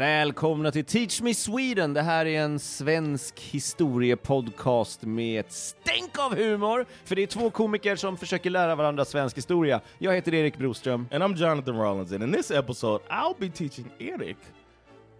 Välkomna 0.00 0.70
till 0.70 0.84
Teach 0.84 1.20
Me 1.20 1.34
Sweden! 1.34 1.94
Det 1.94 2.02
här 2.02 2.26
är 2.26 2.40
en 2.40 2.58
svensk 2.58 3.40
historiepodcast 3.40 5.02
med 5.02 5.40
ett 5.40 5.52
stänk 5.52 6.18
av 6.18 6.36
humor, 6.36 6.86
för 7.04 7.16
det 7.16 7.22
är 7.22 7.26
två 7.26 7.50
komiker 7.50 7.96
som 7.96 8.16
försöker 8.16 8.50
lära 8.50 8.74
varandra 8.74 9.04
svensk 9.04 9.36
historia. 9.36 9.80
Jag 9.98 10.14
heter 10.14 10.34
Erik 10.34 10.58
Broström. 10.58 11.08
And 11.12 11.22
I'm 11.22 11.36
Jonathan 11.36 11.76
Rollins, 11.76 12.12
and 12.12 12.22
in 12.22 12.32
this 12.32 12.50
episode, 12.50 13.04
I'll 13.08 13.34
be 13.38 13.48
teaching 13.50 13.90
Eric 13.98 14.36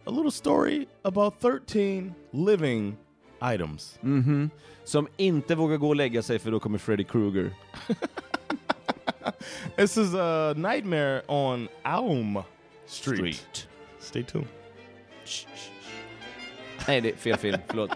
a 0.05 0.11
little 0.11 0.31
story 0.31 0.87
about 1.03 1.41
13 1.41 2.15
living 2.31 2.97
items. 3.55 3.99
Mhm. 4.01 4.51
Som 4.85 5.09
inte 5.17 5.55
vågar 5.55 5.77
gå 5.77 5.89
och 5.89 5.97
lägga 5.97 6.23
sig 6.23 6.39
för 6.39 6.51
då 6.51 6.61
kommer 6.61 6.79
Freddy 6.79 7.05
Krueger. 7.05 7.55
This 9.77 9.97
is 9.97 10.15
a 10.15 10.55
nightmare 10.57 11.23
on 11.27 11.69
Elm 11.85 12.39
Street. 12.87 13.19
Street. 13.37 13.69
Stay 13.99 14.23
tuned. 14.23 14.60
Nej, 16.89 17.01
det 17.01 17.09
är 17.09 17.17
fel 17.17 17.37
film. 17.37 17.59
Förlåt. 17.69 17.91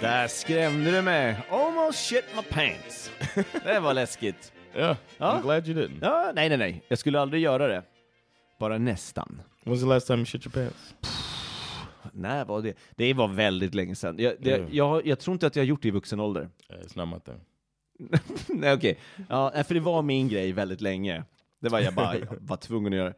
Där 0.00 0.28
skrämde 0.28 0.90
du 0.90 1.02
mig. 1.02 1.36
Almost 1.86 2.06
shit 2.06 2.24
my 2.36 2.42
pants. 2.42 3.10
Det 3.64 3.80
var 3.80 3.94
läskigt. 3.94 4.52
Yeah, 4.74 4.96
Huh? 5.18 5.26
I'm 5.26 5.42
glad 5.42 5.68
you 5.68 5.78
didn't. 5.82 5.98
Ja, 6.02 6.32
nej, 6.34 6.48
nej, 6.48 6.58
nej. 6.58 6.82
Jag 6.88 6.98
skulle 6.98 7.20
aldrig 7.20 7.42
göra 7.42 7.66
det. 7.68 7.82
Bara 8.60 8.78
nästan. 8.78 9.42
When's 9.64 9.80
the 9.80 9.86
last 9.86 10.06
time 10.06 10.16
you 10.18 10.26
shit 10.26 10.46
your 10.46 10.52
pants? 10.52 10.94
När 12.12 12.44
var 12.44 12.62
det? 12.62 12.74
Det 12.96 13.14
var 13.14 13.28
väldigt 13.28 13.74
länge 13.74 13.94
sedan. 13.94 14.16
Jag, 14.18 14.34
det, 14.40 14.54
Mm. 14.54 14.68
jag, 14.72 15.06
jag 15.06 15.18
tror 15.18 15.32
inte 15.34 15.46
att 15.46 15.56
jag 15.56 15.62
har 15.62 15.66
gjort 15.66 15.82
det 15.82 15.88
i 15.88 15.90
vuxen 15.90 16.20
ålder. 16.20 16.40
Uh, 16.42 16.76
it's 16.86 16.98
not 17.06 17.08
my 17.08 17.20
thing. 17.20 17.40
Nej, 18.60 18.72
okej. 18.74 18.98
Ja, 19.28 19.50
nej, 19.54 19.64
för 19.64 19.74
det 19.74 19.80
var 19.80 20.02
min 20.02 20.28
grej 20.28 20.52
väldigt 20.52 20.80
länge. 20.80 21.24
Det 21.60 21.68
var 21.68 21.80
jag 21.80 21.94
bara 21.94 22.16
jag 22.18 22.26
var 22.40 22.56
tvungen 22.56 22.92
att 22.92 22.96
göra. 22.98 23.12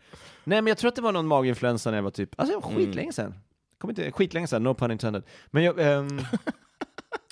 Nej, 0.44 0.62
men 0.62 0.66
jag 0.66 0.78
tror 0.78 0.88
att 0.88 0.97
det 0.97 1.03
var 1.03 1.12
någon 1.12 1.27
maginfluensa 1.27 1.91
när 1.91 1.98
jag 1.98 2.03
var 2.03 2.10
typ, 2.10 2.41
alltså 2.41 2.55
det 2.56 2.60
var 2.66 2.70
Mm. 2.72 2.86
skitlänge 2.86 3.12
sedan. 3.12 3.34
Kommer 3.78 3.92
inte, 3.92 4.12
skitlänge 4.12 4.47
sedan, 4.47 4.62
no 4.62 4.75
pun 4.75 4.91
intended. 4.91 5.22
Men 5.50 5.62
jag, 5.64 5.80
ehm, 5.80 6.20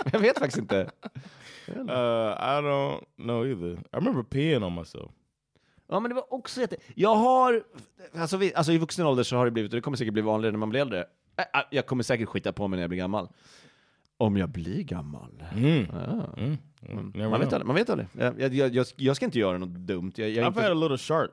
jag 0.13 0.21
vet 0.21 0.39
faktiskt 0.39 0.59
inte. 0.59 0.91
Uh, 1.69 1.77
I 1.79 2.61
don't 2.61 3.05
know 3.17 3.47
either. 3.47 3.73
I 3.73 3.97
remember 3.97 4.23
peeing 4.23 4.65
on 4.65 4.75
myself. 4.75 5.11
Ja, 5.89 6.01
men 6.01 6.09
det 6.09 6.15
var 6.15 6.35
också 6.35 6.61
jätte... 6.61 6.77
Jag 6.95 7.15
har, 7.15 7.63
alltså, 8.15 8.37
vi, 8.37 8.55
alltså 8.55 8.73
i 8.73 8.79
vuxen 8.79 9.07
ålder 9.07 9.23
så 9.23 9.37
har 9.37 9.45
det 9.45 9.51
blivit, 9.51 9.73
och 9.73 9.77
det 9.77 9.81
kommer 9.81 9.97
säkert 9.97 10.13
bli 10.13 10.23
vanligare 10.23 10.53
när 10.53 10.59
man 10.59 10.71
blir 10.71 10.81
äldre. 10.81 11.05
Äh, 11.37 11.45
jag 11.71 11.87
kommer 11.87 12.03
säkert 12.03 12.29
skita 12.29 12.53
på 12.53 12.69
mig 12.69 12.77
när 12.77 12.83
jag 12.83 12.91
blir 12.91 12.99
gammal. 12.99 13.29
Om 14.19 14.37
jag 14.37 14.49
blir 14.49 14.83
gammal. 14.83 15.45
Mm. 15.57 15.87
Ja. 15.93 16.35
Mm. 16.37 16.57
Mm. 16.89 17.13
Never 17.15 17.31
Man 17.31 17.41
vet 17.41 17.53
aldrig. 17.53 17.67
Man 17.67 17.77
vet 17.77 17.91
aldrig. 17.91 18.09
Jag, 18.13 18.41
jag, 18.41 18.75
jag, 18.75 18.87
jag, 18.97 19.17
ska 19.17 19.25
inte 19.25 19.39
göra 19.39 19.59
något 19.59 19.69
dumt. 19.69 20.13
Jag, 20.17 20.31
jag 20.31 20.45
I've 20.45 20.49
inte, 20.49 20.63
had 20.63 20.71
a 20.71 20.75
little 20.75 20.99
shark. 20.99 21.31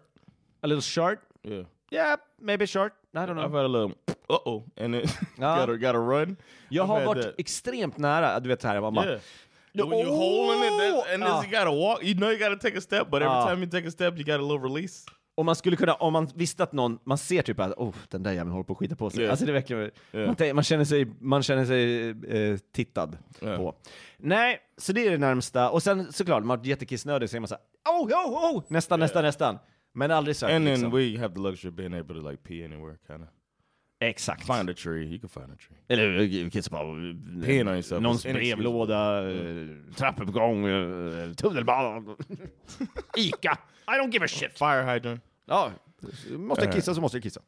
a 0.61 0.67
little 0.67 0.81
short? 0.81 1.19
Yeah. 1.43 1.65
Yeah, 1.91 2.19
maybe 2.41 2.67
short. 2.67 2.93
I 3.13 3.17
don't 3.17 3.33
know. 3.35 3.45
I've 3.45 3.51
had 3.51 3.65
a 3.65 3.67
little 3.67 3.91
uh 4.29 4.35
oh, 4.45 4.63
and 4.77 4.95
it 4.95 5.17
Ja. 5.37 5.55
gotta 5.59 5.77
gotta 5.77 5.97
run. 5.99 6.35
Jag 6.69 6.83
I've 6.83 6.87
har 6.87 7.05
varit 7.05 7.23
that. 7.23 7.33
extremt 7.37 7.97
nära, 7.97 8.39
du 8.39 8.49
vet 8.49 8.61
så 8.61 8.67
här, 8.67 8.81
man 8.81 8.93
bara, 8.93 9.05
Yeah. 9.75 9.89
When 9.89 9.99
you 9.99 10.09
holding 10.09 10.63
it, 10.63 10.79
that, 10.79 11.13
and 11.13 11.23
Ah. 11.23 11.43
you 11.43 11.51
gotta 11.51 11.71
walk. 11.71 12.03
You 12.03 12.13
know 12.17 12.29
you 12.31 12.37
gotta 12.49 12.61
take 12.61 12.77
a 12.77 12.81
step, 12.81 13.07
but 13.11 13.21
every 13.21 13.27
Ah. 13.27 13.47
time 13.49 13.61
you 13.63 13.71
take 13.71 13.87
a 13.87 13.91
step, 13.91 14.13
you 14.17 14.23
got 14.23 14.35
a 14.39 14.53
little 14.53 14.69
release. 14.69 15.05
om 15.35 15.45
man 15.45 15.55
skulle 15.55 15.75
kunna, 15.75 15.93
om 15.93 16.13
man 16.13 16.27
visste 16.35 16.63
att 16.63 16.71
någon, 16.73 16.99
man 17.03 17.17
ser 17.17 17.41
typ 17.41 17.59
att 17.59 17.73
oh, 17.77 17.93
den 18.09 18.23
där 18.23 18.31
jäveln 18.31 18.51
håller 18.51 18.63
på 18.63 18.73
att 18.73 18.79
skita 18.79 18.95
på 18.95 19.09
sig. 19.09 19.19
Yeah. 19.19 19.31
Alltså 19.31 19.45
det 19.45 19.51
är 19.51 19.53
verkligen, 19.53 19.91
Yeah. 20.13 20.55
man, 20.55 20.63
känner 20.63 20.85
sig, 20.85 21.05
man 21.19 21.43
känner 21.43 21.65
sig 21.65 22.09
eh, 22.09 22.57
tittad 22.73 23.17
Yeah. 23.41 23.57
på. 23.57 23.75
Nej, 24.17 24.59
så 24.77 24.93
det 24.93 25.07
är 25.07 25.11
det 25.11 25.17
närmsta. 25.17 25.69
Och 25.69 25.83
sen 25.83 26.13
såklart, 26.13 26.43
man 26.43 26.59
är 26.59 26.65
jättekissnödig 26.65 27.29
så 27.29 27.35
är 27.35 27.39
man 27.39 27.47
såhär, 27.47 27.61
oh, 27.89 28.07
oh, 28.07 28.55
oh, 28.55 28.63
nästan, 28.67 28.99
nästan, 28.99 29.23
nästan. 29.23 29.59
Men 29.95 30.11
aldrig 30.11 30.35
sökt 30.35 30.51
And 30.53 30.65
then 30.65 30.73
liksom. 30.81 30.91
we 30.91 31.17
have 31.19 31.33
the 31.33 31.39
luxury 31.41 31.69
of 31.69 31.75
being 31.75 31.93
able 31.93 32.15
to 32.15 32.21
like 32.29 32.43
pee 32.43 32.63
anywhere, 32.65 32.97
kind 33.07 33.23
of. 33.23 33.29
Exakt. 33.99 34.43
Find 34.45 34.69
a 34.69 34.73
tree. 34.73 35.05
You 35.05 35.19
can 35.19 35.29
find 35.29 35.51
a 35.51 35.55
tree. 35.55 35.77
Eller 35.87 36.27
Peeing 37.45 37.67
on 37.67 37.75
yourself 37.75 38.01
någons 38.01 38.23
brevlåda, 38.23 39.29
eh, 39.31 39.67
trappuppgång, 39.95 40.65
eh, 40.67 41.33
tunnelbana, 41.33 42.15
Ica. 43.17 43.57
I 43.87 43.97
don't 43.97 44.11
give 44.11 44.25
a 44.25 44.27
shit. 44.27 44.57
Fire 44.57 44.83
hydrant. 44.83 45.21
Ja, 45.45 45.71
måste 46.29 46.65
jag 46.65 46.73
kissa 46.73 46.93
så 46.95 47.01
måste 47.01 47.17
jag 47.17 47.23
kissa. 47.23 47.41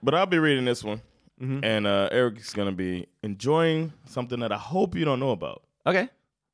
But 0.00 0.14
I'll 0.14 0.26
be 0.30 0.38
reading 0.40 0.66
this 0.66 0.84
one, 0.84 1.00
and 1.40 1.86
uh, 1.86 2.08
Eric's 2.12 2.54
gonna 2.54 2.72
be 2.72 3.06
enjoying 3.22 3.92
something 4.06 4.40
that 4.40 4.52
I 4.52 4.58
hope 4.74 4.98
you 4.98 5.04
don't 5.04 5.18
know 5.20 5.32
about 5.32 5.62
Okay. 5.86 6.08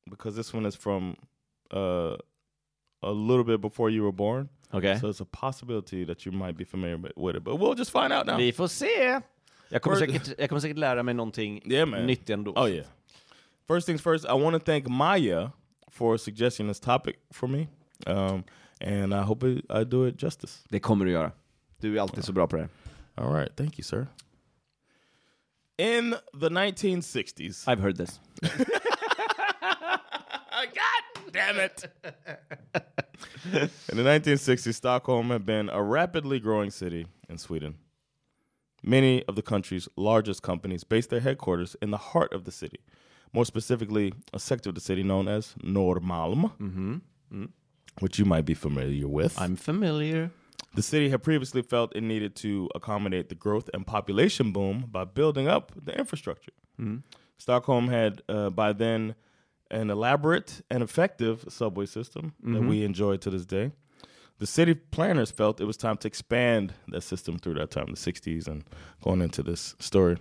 because 0.09 0.35
this 0.35 0.53
one 0.53 0.67
is 0.67 0.75
from 0.75 1.15
uh, 1.71 2.15
a 3.09 3.11
little 3.13 3.43
bit 3.43 3.61
before 3.61 3.89
you 3.91 4.03
were 4.03 4.11
born. 4.11 4.49
Okej. 4.71 4.99
So 4.99 5.09
it's 5.09 5.21
a 5.21 5.25
possibility 5.31 6.05
that 6.05 6.25
you 6.25 6.31
might 6.35 6.57
be 6.57 6.65
familiar 6.65 6.97
with- 7.15 7.37
it, 7.37 7.43
but 7.43 7.59
we'll 7.59 7.77
just 7.77 7.91
find 7.91 8.11
out 8.13 8.25
now. 8.25 8.37
Vi 8.37 8.51
får 8.51 8.67
se. 8.67 9.21
Jag 9.69 9.81
kommer, 9.81 9.97
First- 9.97 10.11
säkert, 10.23 10.39
jag 10.39 10.49
kommer 10.49 10.59
säkert 10.59 10.77
lära 10.77 11.03
mig 11.03 11.13
någonting 11.13 11.61
Yeah, 11.65 11.87
man. 11.89 12.05
nytt 12.05 12.29
ändå. 12.29 12.51
Oh 12.55 12.69
yeah. 12.69 12.85
First 13.67 13.87
things 13.87 14.01
first, 14.01 14.25
I 14.25 14.31
want 14.41 14.53
to 14.53 14.59
thank 14.71 14.87
Maya 14.87 15.51
for 15.91 16.17
suggesting 16.17 16.67
this 16.67 16.79
topic 16.79 17.15
for 17.31 17.47
me, 17.47 17.67
um, 18.07 18.43
and 18.81 19.13
I 19.13 19.21
hope 19.23 19.47
I, 19.47 19.61
I 19.81 19.83
do 19.83 20.07
it 20.07 20.23
justice. 20.23 20.59
Det 20.69 20.79
kommer 20.79 21.05
du 21.05 21.11
göra. 21.11 21.31
Du 21.77 21.97
är 21.97 22.01
alltid 22.01 22.23
så 22.23 22.33
bra 22.33 22.47
på 22.47 22.57
det. 22.57 22.69
All 23.15 23.33
right, 23.33 23.55
thank 23.55 23.79
you, 23.79 23.83
sir. 23.83 24.07
In 25.77 26.15
the 26.39 26.49
1960s, 26.49 27.65
I've 27.67 27.79
heard 27.81 27.97
this. 27.97 28.19
Damn 31.35 31.59
it! 31.59 31.83
in 33.51 33.97
the 33.97 34.03
1960s, 34.03 34.73
Stockholm 34.73 35.31
had 35.31 35.45
been 35.45 35.69
a 35.69 35.83
rapidly 35.83 36.39
growing 36.39 36.71
city 36.71 37.07
in 37.27 37.37
Sweden. 37.37 37.75
Many 38.81 39.21
of 39.25 39.35
the 39.35 39.41
country's 39.41 39.89
largest 39.97 40.43
companies 40.43 40.85
based 40.85 41.09
their 41.09 41.19
headquarters 41.19 41.75
in 41.81 41.91
the 41.91 41.97
heart 41.97 42.31
of 42.33 42.45
the 42.45 42.53
city, 42.53 42.79
more 43.33 43.43
specifically, 43.43 44.13
a 44.31 44.39
sector 44.39 44.69
of 44.69 44.75
the 44.75 44.81
city 44.81 45.03
known 45.03 45.27
as 45.27 45.55
Norrmalm, 45.61 46.53
mm-hmm. 46.57 46.95
mm. 47.33 47.49
which 47.99 48.17
you 48.17 48.23
might 48.23 48.45
be 48.45 48.53
familiar 48.53 49.09
with. 49.09 49.37
I'm 49.37 49.57
familiar. 49.57 50.31
The 50.75 50.83
city 50.83 51.09
had 51.09 51.21
previously 51.21 51.63
felt 51.63 51.93
it 51.97 52.01
needed 52.01 52.37
to 52.37 52.69
accommodate 52.73 53.27
the 53.27 53.35
growth 53.35 53.69
and 53.73 53.85
population 53.85 54.53
boom 54.53 54.85
by 54.89 55.03
building 55.03 55.49
up 55.49 55.73
the 55.75 55.97
infrastructure. 55.97 56.53
Mm. 56.79 57.03
Stockholm 57.37 57.89
had 57.89 58.21
uh, 58.29 58.51
by 58.51 58.71
then 58.71 59.15
an 59.71 59.89
elaborate 59.89 60.61
and 60.69 60.83
effective 60.83 61.45
subway 61.49 61.85
system 61.85 62.33
that 62.43 62.61
we 62.61 62.77
mm-hmm. 62.77 62.85
enjoy 62.85 63.17
to 63.17 63.29
this 63.29 63.45
day. 63.45 63.71
The 64.37 64.45
city 64.45 64.73
planners 64.73 65.31
felt 65.31 65.61
it 65.61 65.65
was 65.65 65.77
time 65.77 65.97
to 65.97 66.07
expand 66.07 66.73
that 66.89 67.01
system 67.01 67.39
through 67.39 67.53
that 67.53 67.71
time, 67.71 67.85
the 67.87 67.93
60s, 67.93 68.47
and 68.47 68.65
going 69.01 69.21
into 69.21 69.41
this 69.41 69.75
story. 69.79 70.17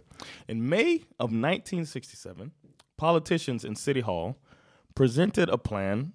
In 0.47 0.69
May 0.69 1.03
of 1.19 1.33
1967, 1.33 2.53
politicians 2.97 3.65
in 3.65 3.75
City 3.75 4.01
Hall 4.01 4.37
presented 4.95 5.49
a 5.49 5.59
plan 5.59 6.13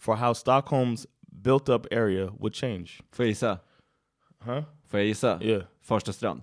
for 0.00 0.16
how 0.16 0.32
Stockholm's 0.32 1.06
built 1.42 1.68
up 1.68 1.86
area 1.90 2.30
would 2.38 2.54
change. 2.54 3.02
Får 3.12 3.26
jag 3.26 3.28
gissa? 3.28 3.58
Huh? 4.40 4.62
Får 4.88 5.00
jag 5.00 5.06
gissa? 5.06 5.38
Yeah. 5.42 5.62
Farsta 5.82 6.12
strand? 6.12 6.42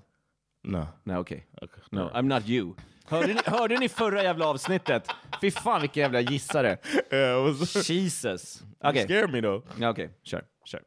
No. 0.64 0.88
Nej, 1.04 1.18
okej. 1.18 1.48
Okay. 1.62 1.84
No, 1.92 2.10
I'm 2.10 2.28
not 2.28 2.48
you. 2.50 2.76
Hörde 3.06 3.34
ni, 3.34 3.40
hörde 3.46 3.78
ni 3.80 3.90
förra 3.90 4.24
jävla 4.24 4.48
avsnittet? 4.48 5.08
Fy 5.42 5.52
fan 5.52 5.82
vilka 5.82 6.00
jävla 6.00 6.22
gissare. 6.22 6.78
Yeah, 7.12 7.44
was 7.44 7.90
Jesus. 7.90 8.56
it 8.62 8.66
Okej, 8.84 9.04
scared 9.04 9.32
me 9.32 9.42
though. 9.42 9.64
Okej, 9.90 10.10
kör, 10.24 10.44
kör. 10.66 10.82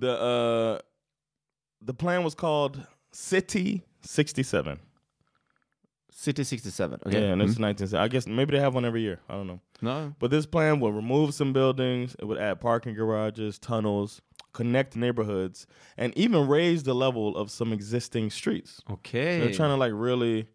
The 0.00 0.06
uh 0.08 0.78
the 1.86 1.94
plan 1.94 2.24
was 2.24 2.34
called 2.34 2.80
City 3.12 3.80
67. 4.02 4.78
City 6.12 6.44
67, 6.44 6.98
okay. 7.06 7.20
Yeah, 7.20 7.32
and 7.32 7.42
Mm. 7.42 7.48
it's 7.50 7.58
19. 7.58 7.94
I 8.04 8.08
guess 8.08 8.26
maybe 8.26 8.52
they 8.52 8.60
have 8.60 8.74
one 8.74 8.86
every 8.88 9.02
year. 9.02 9.20
I 9.28 9.32
don't 9.34 9.46
know. 9.46 9.60
No. 9.82 10.14
But 10.18 10.30
this 10.30 10.46
plan 10.46 10.80
would 10.80 10.94
remove 10.94 11.32
some 11.34 11.52
buildings, 11.52 12.16
it 12.18 12.24
would 12.24 12.38
add 12.38 12.60
parking 12.60 12.94
garages, 12.94 13.58
tunnels, 13.58 14.22
connect 14.56 14.96
neighborhoods, 14.96 15.66
and 15.98 16.16
even 16.16 16.48
raise 16.48 16.82
the 16.82 16.94
level 16.94 17.36
of 17.36 17.50
some 17.50 17.74
existing 17.74 18.30
streets. 18.30 18.80
Okej. 18.88 19.12
They're 19.40 19.52
trying 19.52 19.68
to 19.68 19.76
like 19.76 19.92
really, 19.94 20.48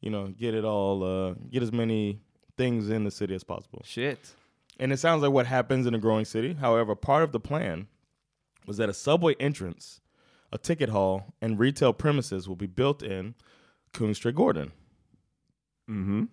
you 0.00 0.10
know, 0.10 0.28
get 0.28 0.54
it 0.54 0.64
all, 0.64 1.02
uh, 1.02 1.34
get 1.50 1.60
as 1.60 1.72
many 1.72 2.20
things 2.56 2.88
in 2.88 3.02
the 3.02 3.10
city 3.10 3.34
as 3.34 3.42
possible. 3.42 3.82
Shit. 3.84 4.30
And 4.78 4.92
it 4.92 4.98
sounds 4.98 5.22
like 5.22 5.32
what 5.32 5.46
happens 5.46 5.86
in 5.88 5.94
a 5.94 5.98
growing 5.98 6.24
city. 6.24 6.54
However, 6.54 6.94
part 6.94 7.24
of 7.24 7.32
the 7.32 7.40
plan 7.40 7.88
was 8.64 8.76
that 8.76 8.88
a 8.88 8.94
subway 8.94 9.34
entrance, 9.40 10.00
a 10.52 10.58
ticket 10.58 10.90
hall, 10.90 11.34
and 11.42 11.58
retail 11.58 11.92
premises 11.92 12.48
will 12.48 12.60
be 12.66 12.68
built 12.68 13.02
in 13.02 13.34
Kungsträdgården. 13.92 14.70
Mm 15.90 16.06
Mhm. 16.06 16.28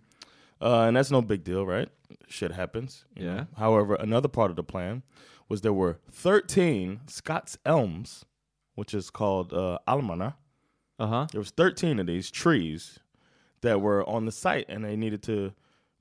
Uh, 0.61 0.83
and 0.87 0.95
that's 0.95 1.09
no 1.09 1.23
big 1.23 1.43
deal, 1.43 1.65
right? 1.65 1.89
Shit 2.27 2.51
happens. 2.51 3.05
Yeah. 3.15 3.35
know. 3.35 3.47
However, 3.57 3.95
another 3.95 4.27
part 4.27 4.51
of 4.51 4.57
the 4.57 4.63
plan 4.63 5.01
was 5.49 5.61
there 5.61 5.73
were 5.73 5.99
13 6.11 7.01
Scots 7.07 7.57
elms, 7.65 8.25
which 8.75 8.93
is 8.93 9.09
called 9.09 9.51
uh, 9.53 9.79
almana. 9.87 10.35
Aha. 10.99 11.27
There 11.31 11.39
was 11.39 11.51
13 11.51 11.99
of 11.99 12.07
these 12.07 12.29
trees 12.31 12.99
that 13.61 13.81
were 13.81 14.07
on 14.07 14.25
the 14.25 14.31
site, 14.31 14.65
and 14.69 14.83
they 14.85 14.95
needed 14.95 15.23
to 15.23 15.51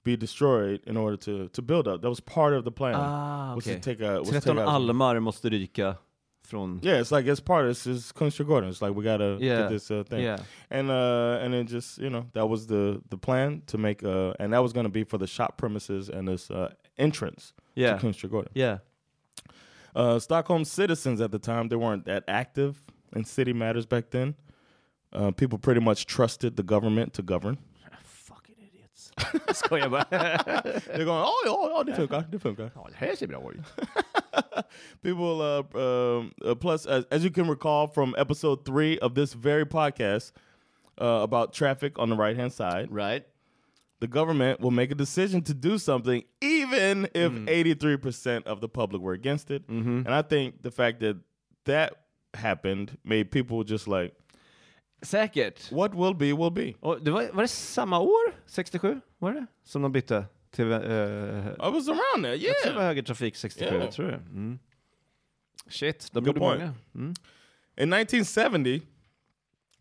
be 0.04 0.16
destroyed 0.16 0.80
in 0.86 0.96
order 0.96 1.16
to 1.16 1.48
to 1.48 1.62
build 1.62 1.86
up. 1.88 2.02
That 2.02 2.08
was 2.08 2.20
part 2.20 2.52
of 2.54 2.64
the 2.64 2.70
plan. 2.72 2.94
Ah, 2.96 3.54
was 3.54 3.64
to 3.64 3.78
take 3.80 4.00
a, 4.00 4.20
was 4.20 4.28
to 4.28 4.40
13 4.40 4.56
take 4.56 4.62
out- 4.62 4.68
almar 4.68 5.20
måste 5.20 5.50
ryka 5.50 5.96
från... 6.48 6.78
Yeah, 6.82 6.98
it's 7.00 7.12
like 7.12 7.26
it's 7.26 7.40
part 7.40 7.64
of 7.64 7.70
this 7.70 7.86
is 7.86 8.12
Kunstler 8.12 8.68
It's 8.68 8.80
like 8.80 8.94
we 8.94 9.04
gotta 9.04 9.36
Yeah. 9.40 9.62
get 9.62 9.68
this 9.70 9.90
uh, 9.90 10.02
thing. 10.08 10.22
Yeah. 10.24 10.38
And 10.70 10.90
uh 10.90 11.38
and 11.42 11.54
it 11.54 11.64
just 11.68 11.98
you 11.98 12.10
know 12.10 12.26
that 12.32 12.48
was 12.48 12.66
the 12.66 13.00
the 13.10 13.18
plan 13.18 13.62
to 13.66 13.76
make 13.78 14.02
uh 14.02 14.32
and 14.40 14.52
that 14.52 14.62
was 14.62 14.72
gonna 14.72 14.88
be 14.88 15.04
for 15.04 15.18
the 15.18 15.26
shop 15.26 15.58
premises 15.58 16.08
and 16.08 16.26
this 16.28 16.50
uh 16.50 16.72
entrance 16.96 17.52
Yeah. 17.74 17.96
to 17.98 18.06
Kungsträdgården. 18.06 18.48
Yeah. 18.54 18.78
Uh 19.94 20.18
Stockholm 20.18 20.64
citizens 20.64 21.20
at 21.20 21.30
the 21.30 21.38
time 21.38 21.68
they 21.68 21.76
weren't 21.76 22.04
that 22.06 22.24
active 22.28 22.82
in 23.16 23.24
city 23.24 23.52
matters 23.52 23.86
back 23.86 24.10
then. 24.10 24.34
Uh, 25.12 25.30
people 25.30 25.58
pretty 25.58 25.80
much 25.80 26.04
trusted 26.06 26.56
the 26.56 26.62
government 26.62 27.14
to 27.14 27.22
govern. 27.22 27.56
Fucking 28.02 28.56
idiots. 28.58 29.10
Skojar 29.16 29.90
bara. 29.90 30.62
They're 30.86 31.04
going, 31.06 31.24
oh, 31.26 31.42
oh, 31.46 31.70
oh, 31.72 31.82
det 31.82 31.94
funkar, 31.96 32.30
det 32.30 32.38
funkar. 32.38 32.70
Ja, 32.74 32.86
det 32.90 32.96
här 32.96 33.16
ser 33.16 33.26
bra 33.26 33.50
ut. 33.52 33.64
People, 35.02 35.40
uh, 35.40 35.62
um, 35.74 36.32
uh, 36.44 36.54
plus, 36.54 36.84
as, 36.86 37.04
as 37.10 37.24
you 37.24 37.30
can 37.30 37.48
recall 37.48 37.86
from 37.86 38.14
episode 38.18 38.66
three 38.66 38.98
of 38.98 39.14
this 39.14 39.32
very 39.32 39.64
podcast 39.64 40.32
uh, 41.00 41.22
about 41.22 41.54
traffic 41.54 41.98
on 41.98 42.10
the 42.10 42.16
right 42.16 42.36
hand 42.36 42.52
side, 42.52 42.88
Right. 42.90 43.24
The 44.00 44.06
government 44.06 44.60
will 44.60 44.70
make 44.70 44.90
a 44.92 44.94
decision 44.94 45.42
to 45.42 45.54
do 45.54 45.78
something 45.78 46.22
even 46.40 47.06
if 47.14 47.32
Mm. 47.32 47.48
83% 47.48 48.46
of 48.46 48.60
the 48.60 48.68
public 48.68 49.02
were 49.02 49.14
against 49.14 49.50
it. 49.50 49.66
Mm-hmm. 49.68 50.06
And 50.06 50.14
I 50.14 50.22
think 50.22 50.62
the 50.62 50.70
fact 50.70 51.00
that 51.00 51.16
that 51.64 51.90
happened 52.34 52.96
made 53.04 53.24
people 53.30 53.64
just 53.64 53.88
like, 53.88 54.14
Säkert. 55.02 55.70
what 55.72 55.94
will 55.94 56.14
be, 56.14 56.32
will 56.32 56.50
be. 56.50 56.74
Och 56.80 57.00
det 57.04 57.10
var, 57.10 57.28
var 57.32 57.42
det 57.42 57.48
samma 57.48 57.98
år? 58.00 58.34
67? 58.46 59.00
Var 59.18 59.32
det? 59.32 59.46
Som 59.64 59.82
de 59.82 59.92
bytte 59.92 60.24
till... 60.50 60.64
Uh, 60.72 60.80
I 61.60 61.70
was 61.70 61.88
around 61.88 62.24
there, 62.24 62.34
Jag 62.36 62.54
tror 62.62 62.70
det 62.72 62.76
var 62.76 62.82
yeah. 62.82 62.86
högertrafik 62.86 63.36
67, 63.36 63.64
Yeah. 63.74 63.84
jag 63.84 63.92
tror 63.92 64.06
det. 64.10 64.16
Mm. 64.16 64.58
Shit, 65.68 66.10
de 66.12 66.20
Good 66.20 66.26
gjorde 66.26 66.40
point. 66.40 66.60
många. 66.60 66.74
Mm. 66.94 67.14
In 67.76 67.92
1970, 67.92 68.80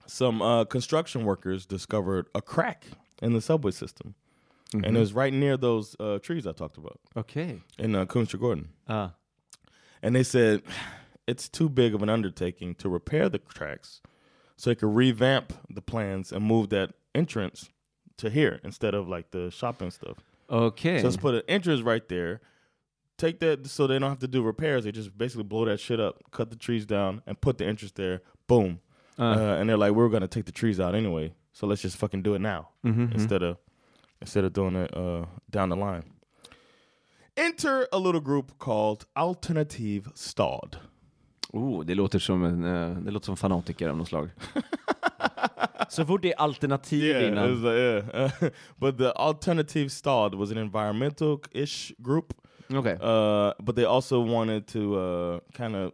some 0.07 0.41
uh, 0.45 0.65
construction 0.65 1.23
workers 1.25 1.65
discovered 1.65 2.25
a 2.33 2.41
crack 2.41 2.85
in 3.21 3.33
the 3.33 3.41
subway 3.41 3.71
system. 3.71 4.15
Mm-hmm. 4.73 4.83
And 4.85 4.97
it 4.97 4.99
was 4.99 5.13
right 5.13 5.31
near 5.33 5.55
those 5.57 5.95
uh, 5.99 6.19
trees 6.19 6.45
I 6.45 6.51
talked 6.51 6.77
about 6.77 6.99
Okay. 7.15 7.61
in 7.79 7.95
uh, 7.95 8.05
Kungsträdgården. 8.05 8.65
Ah. 8.87 9.13
And 10.01 10.15
they 10.15 10.23
said 10.23 10.61
it's 11.25 11.47
too 11.49 11.69
big 11.69 11.95
of 11.95 12.03
an 12.03 12.09
undertaking 12.09 12.75
to 12.75 12.89
repair 12.89 13.29
the 13.29 13.39
tracks, 13.39 14.01
so 14.57 14.69
they 14.69 14.75
could 14.75 14.93
revamp 14.93 15.53
the 15.69 15.81
plans 15.81 16.31
and 16.31 16.43
move 16.43 16.69
that 16.69 16.93
entrance 17.15 17.69
to 18.17 18.29
here 18.29 18.59
instead 18.63 18.93
of 18.93 19.07
like 19.07 19.31
the 19.31 19.49
shopping 19.51 19.91
stuff. 19.91 20.17
Okay. 20.49 20.99
So 20.99 21.05
let's 21.05 21.17
put 21.17 21.35
an 21.35 21.41
entrance 21.47 21.81
right 21.81 22.07
there. 22.07 22.41
Take 23.17 23.39
that 23.39 23.65
so 23.67 23.87
they 23.87 23.97
don't 23.99 24.09
have 24.09 24.19
to 24.19 24.27
do 24.27 24.43
repairs. 24.43 24.83
They 24.83 24.91
just 24.91 25.17
basically 25.17 25.43
blow 25.43 25.65
that 25.65 25.79
shit 25.79 25.99
up, 25.99 26.21
cut 26.31 26.49
the 26.51 26.55
trees 26.55 26.85
down, 26.85 27.21
and 27.25 27.39
put 27.39 27.57
the 27.57 27.65
entrance 27.65 27.93
there. 27.93 28.21
Boom. 28.47 28.79
Uh, 29.17 29.57
and 29.59 29.67
they're 29.67 29.77
like, 29.77 29.93
we're 29.93 30.09
gonna 30.09 30.27
take 30.27 30.45
the 30.45 30.51
trees 30.51 30.79
out 30.79 30.93
anyway, 30.93 31.33
so 31.59 31.67
let's 31.67 31.81
just 31.83 31.97
fucking 31.97 32.23
do 32.23 32.35
it 32.35 32.41
now 32.41 32.67
instead 33.13 33.43
of 33.43 33.57
instead 34.21 34.45
of 34.45 34.53
doing 34.53 34.75
it 34.75 34.93
uh, 34.97 35.25
down 35.51 35.69
the 35.69 35.75
line. 35.75 36.03
Enter 37.35 37.87
a 37.91 37.97
little 37.97 38.21
group 38.21 38.57
called 38.57 39.05
Alternative 39.15 40.09
Stad. 40.15 40.77
Oh, 41.53 41.83
det 41.85 41.95
låter 41.95 42.19
som 42.19 42.43
en, 42.43 42.63
eh, 42.63 42.97
det 43.03 43.11
låter 43.11 43.25
som 43.25 43.37
fanatiker 43.37 43.89
av 43.89 43.97
något 43.97 44.07
slag. 44.07 44.29
Så 45.89 46.05
fort 46.05 46.21
det 46.21 46.33
är 46.33 46.39
alternativ 46.39 47.03
Yeah, 47.03 47.27
innan. 47.27 47.49
was, 47.49 47.63
uh, 47.63 47.71
yeah. 47.73 48.31
but 48.77 48.97
the 48.97 49.11
Alternative 49.15 49.89
Stad 49.89 50.35
was 50.35 50.51
an 50.51 50.57
environmental-ish 50.57 51.93
group, 51.97 52.33
Okay. 52.73 52.93
uh, 53.01 53.53
but 53.59 53.75
they 53.75 53.85
also 53.85 54.19
wanted 54.19 54.67
to 54.67 54.79
uh, 54.79 55.39
kind 55.53 55.75
of 55.75 55.91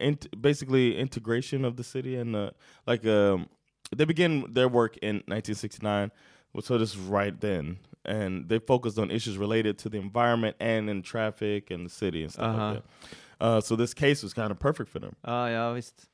int- 0.00 0.28
basically 0.42 0.98
integration 1.00 1.64
of 1.64 1.76
the 1.76 1.82
city 1.84 2.16
and 2.20 2.36
uh, 2.36 2.50
like 2.86 3.06
um, 3.08 3.46
they 3.96 4.04
began 4.04 4.44
their 4.52 4.68
work 4.68 4.96
in 5.02 5.16
1969, 5.26 6.10
so 6.60 6.78
this 6.78 6.90
is 6.94 6.98
right 6.98 7.38
then, 7.40 7.78
and 8.04 8.48
they 8.48 8.58
focused 8.58 8.98
on 8.98 9.10
issues 9.10 9.36
related 9.38 9.78
to 9.78 9.88
the 9.88 9.98
environment 9.98 10.56
and 10.60 10.88
in 10.90 11.02
traffic 11.02 11.70
and 11.70 11.86
the 11.86 11.90
city 11.90 12.22
and 12.22 12.32
stuff 12.32 12.44
Uh-huh. 12.56 12.66
like 12.74 12.82
that. 12.82 12.84
Uh, 13.40 13.60
so 13.60 13.74
this 13.76 13.92
case 13.94 14.22
was 14.22 14.32
kind 14.32 14.50
of 14.52 14.58
perfect 14.58 14.88
for 14.90 14.98
them. 15.00 15.16
Ja, 15.26 15.46
ja 15.48 15.72
visst. 15.72 16.06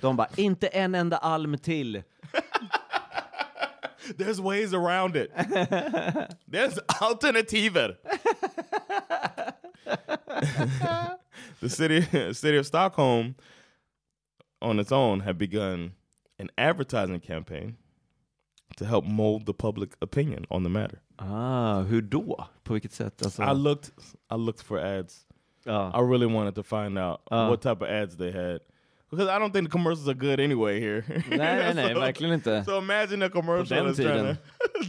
De 0.00 0.16
bara, 0.16 0.28
inte 0.36 0.68
en 0.72 0.94
enda 0.94 1.18
alm 1.22 1.56
till. 1.58 2.02
There's 4.16 4.40
ways 4.40 4.72
around 4.72 5.16
it. 5.16 5.32
There's 6.48 6.78
alternativer. 7.00 7.96
the 11.60 11.68
city 11.68 12.02
city 12.32 12.56
of 12.56 12.66
Stockholm 12.66 13.34
on 14.62 14.78
its 14.78 14.92
own 14.92 15.20
had 15.20 15.38
begun 15.38 15.92
an 16.38 16.50
advertising 16.56 17.20
campaign 17.20 17.76
to 18.76 18.84
help 18.84 19.04
mold 19.06 19.46
the 19.46 19.52
public 19.54 19.90
opinion 20.00 20.44
on 20.50 20.62
the 20.64 20.70
matter. 20.70 21.00
Ah, 21.18 21.82
hur 21.82 22.00
då? 22.02 22.46
På 22.64 22.72
vilket 22.72 22.92
sätt? 22.92 23.22
Alltså, 23.24 23.42
I 23.42 23.54
looked 23.54 23.90
I 24.32 24.36
looked 24.36 24.62
for 24.66 24.78
ads. 24.78 25.26
ja. 25.64 25.92
I 25.94 26.00
really 26.00 26.26
wanted 26.26 26.54
to 26.54 26.62
find 26.62 26.98
out 26.98 27.20
Uh. 27.30 27.48
what 27.48 27.62
type 27.62 27.82
of 27.84 27.88
ads 27.90 28.16
they 28.16 28.30
had. 28.32 28.60
Because 29.10 29.28
I 29.28 29.38
don't 29.38 29.52
think 29.52 29.66
the 29.68 29.72
commercials 29.72 30.08
are 30.08 30.14
good 30.14 30.40
anyway 30.40 30.80
here. 30.80 31.02
Nej, 31.30 31.38
nej, 31.38 31.74
nej, 31.74 31.94
So- 31.94 32.00
verkligen 32.00 32.34
inte. 32.34 32.64
So 32.64 32.78
imagine 32.78 33.22
a 33.26 33.30
commercial 33.30 33.84
that's 33.86 33.96
trying 33.96 34.34
to, 34.34 34.36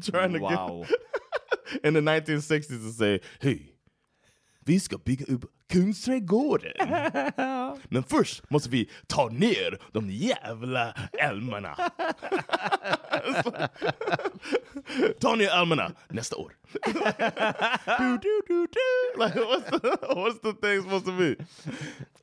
trying 0.12 0.34
to 0.34 0.40
Wow. 0.40 0.86
get 0.86 1.84
in 1.84 1.94
the 1.94 2.02
1960s 2.02 2.68
to 2.84 2.92
say, 2.92 3.20
hej, 3.40 3.74
vi 4.68 4.80
ska 4.80 4.98
bygga 4.98 5.26
upp 5.26 5.46
Kungsträdgården. 5.70 6.72
Men 7.90 8.04
först 8.04 8.50
måste 8.50 8.70
vi 8.70 8.90
ta 9.08 9.30
ner 9.30 9.80
de 9.92 10.10
jävla 10.10 10.94
älmarna. 11.20 11.76
ta 15.20 15.36
ner 15.36 15.50
älmarna 15.50 15.92
nästa 16.10 16.36
år. 16.36 16.54
do, 17.86 18.18
do, 18.22 18.42
do, 18.48 18.68
do. 18.68 19.24
Like, 19.24 19.40
what's, 19.40 19.80
the, 19.80 19.98
what's 20.16 20.40
the 20.40 20.54
thing 20.54 20.82
supposed 20.82 21.06
to 21.06 21.12
be? 21.18 21.36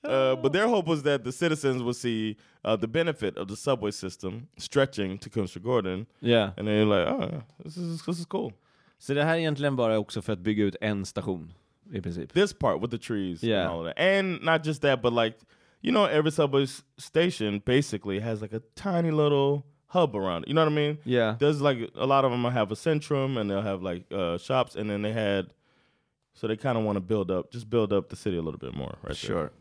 Uh, 0.08 0.42
but 0.42 0.52
their 0.52 0.66
hope 0.66 0.90
was 0.90 1.02
that 1.02 1.24
the 1.24 1.32
citizens 1.32 1.82
would 1.82 1.96
see 1.96 2.36
uh, 2.64 2.76
the 2.76 2.86
benefit 2.86 3.38
of 3.38 3.48
the 3.48 3.56
subway 3.56 3.92
system 3.92 4.48
stretching 4.56 5.18
to 5.18 5.30
Kungsträdgården. 5.30 6.06
Ja. 6.20 6.52
And 6.56 6.68
they're 6.68 6.84
like, 6.84 7.08
oh, 7.08 7.28
yeah, 7.32 7.42
this 7.64 7.76
is, 7.76 8.02
this 8.06 8.18
is 8.18 8.26
cool. 8.26 8.52
Så 8.98 9.14
det 9.14 9.24
här 9.24 9.34
är 9.34 9.38
egentligen 9.38 9.76
bara 9.76 9.98
också 9.98 10.22
för 10.22 10.32
att 10.32 10.38
bygga 10.38 10.64
ut 10.64 10.76
en 10.80 11.06
station, 11.06 11.52
This 11.90 12.52
part 12.52 12.80
with 12.80 12.90
the 12.90 12.98
trees 12.98 13.42
Yeah. 13.42 13.62
and 13.62 13.70
all 13.70 13.78
of 13.80 13.84
that. 13.86 13.98
And 13.98 14.42
not 14.42 14.62
just 14.64 14.82
that, 14.82 15.02
but 15.02 15.12
like, 15.12 15.38
you 15.80 15.92
know, 15.92 16.04
every 16.06 16.30
subway 16.30 16.66
station 16.98 17.62
basically 17.64 18.20
has 18.20 18.40
like 18.42 18.52
a 18.52 18.62
tiny 18.74 19.10
little 19.10 19.66
hub 19.88 20.16
around 20.16 20.42
it. 20.44 20.48
You 20.48 20.54
know 20.54 20.62
what 20.64 20.72
I 20.72 20.74
mean? 20.74 20.98
Yeah. 21.04 21.36
There's 21.38 21.60
like 21.60 21.78
a 21.94 22.06
lot 22.06 22.24
of 22.24 22.30
them 22.30 22.44
have 22.44 22.72
a 22.72 22.74
centrum 22.74 23.38
and 23.38 23.50
they'll 23.50 23.62
have 23.62 23.82
like 23.82 24.04
uh, 24.12 24.38
shops. 24.38 24.74
And 24.76 24.88
then 24.90 25.02
they 25.02 25.12
had, 25.12 25.52
so 26.32 26.46
they 26.48 26.56
kind 26.56 26.76
of 26.78 26.84
want 26.84 26.96
to 26.96 27.00
build 27.00 27.30
up, 27.30 27.52
just 27.52 27.68
build 27.70 27.92
up 27.92 28.08
the 28.08 28.16
city 28.16 28.36
a 28.36 28.42
little 28.42 28.58
bit 28.58 28.74
more, 28.74 28.94
right? 29.02 29.08
there. 29.08 29.14
Sure. 29.14 29.52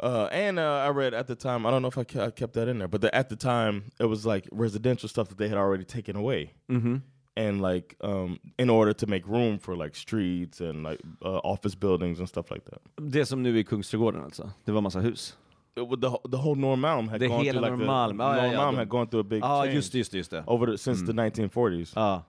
Uh, 0.00 0.28
and 0.32 0.58
uh, 0.58 0.78
I 0.78 0.88
read 0.88 1.14
at 1.14 1.26
the 1.28 1.36
time, 1.36 1.64
I 1.64 1.70
don't 1.70 1.80
know 1.82 1.88
if 1.88 1.96
I 1.98 2.02
kept 2.04 2.54
that 2.54 2.66
in 2.66 2.78
there, 2.80 2.88
but 2.88 3.02
the, 3.02 3.14
at 3.14 3.28
the 3.28 3.36
time 3.36 3.92
it 4.00 4.06
was 4.06 4.26
like 4.26 4.48
residential 4.50 5.08
stuff 5.08 5.28
that 5.28 5.38
they 5.38 5.48
had 5.48 5.56
already 5.58 5.84
taken 5.84 6.16
away. 6.16 6.54
Mm-hmm. 6.68 6.96
And 7.36 7.62
like, 7.62 7.96
um, 8.00 8.38
in 8.58 8.70
order 8.70 8.92
to 8.92 9.06
make 9.06 9.26
room 9.26 9.58
for 9.58 9.74
like 9.76 9.96
streets 9.96 10.60
and 10.60 10.82
like 10.82 11.00
uh, 11.24 11.40
office 11.44 11.74
buildings 11.78 12.18
and 12.18 12.28
stuff 12.28 12.50
like 12.50 12.64
that. 12.70 12.80
Det 13.12 13.26
som 13.26 13.42
nu 13.42 13.58
är 13.58 13.62
Kungsträdgården 13.62 14.24
alltså? 14.24 14.50
Det 14.64 14.72
var 14.72 14.80
massa 14.80 15.00
hus? 15.00 15.36
it, 15.76 15.82
would- 15.82 16.00
the 16.00 16.28
the 16.30 16.36
whole 16.36 16.60
Norrmalm 16.60 17.08
had 17.08 17.20
Det 17.20 17.28
gone 17.28 17.44
hela 17.44 17.60
through 17.60 17.78
like 17.80 17.86
Norrmalm. 17.86 18.20
a, 18.20 18.36
Ja, 18.36 18.52
ja, 18.52 18.72
had 18.76 18.88
gone 18.88 19.06
through 19.06 19.20
a 19.26 19.28
big 19.30 19.40
Ja, 19.42 19.62
change 19.62 19.74
just 19.74 19.94
just 19.94 20.14
just 20.14 20.30
det. 20.30 20.44
over 20.46 20.66
the, 20.66 20.78
since 20.78 21.06
the 21.06 21.12
1940s. 21.12 21.92
Ja. 21.96 22.22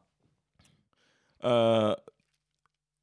Uh, 1.44 1.96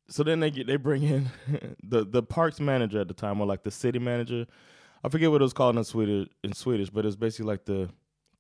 so 0.09 0.25
then 0.25 0.41
they 0.41 0.51
get 0.51 0.67
they 0.67 0.77
bring 0.79 1.03
in 1.03 1.29
the 1.91 2.05
the 2.05 2.23
parks 2.23 2.61
manager 2.61 3.01
at 3.01 3.09
the 3.09 3.15
time, 3.15 3.41
or 3.43 3.47
like 3.47 3.63
the 3.63 3.71
city 3.71 3.99
manager. 3.99 4.47
I 5.05 5.09
forget 5.11 5.31
what 5.31 5.41
it 5.41 5.45
was 5.45 5.53
called 5.53 5.77
in 5.77 5.85
Swedish 5.85 6.29
in 6.43 6.53
Swedish, 6.55 6.91
but 6.91 7.05
it's 7.05 7.17
basically 7.17 7.53
like 7.53 7.65
the 7.65 7.89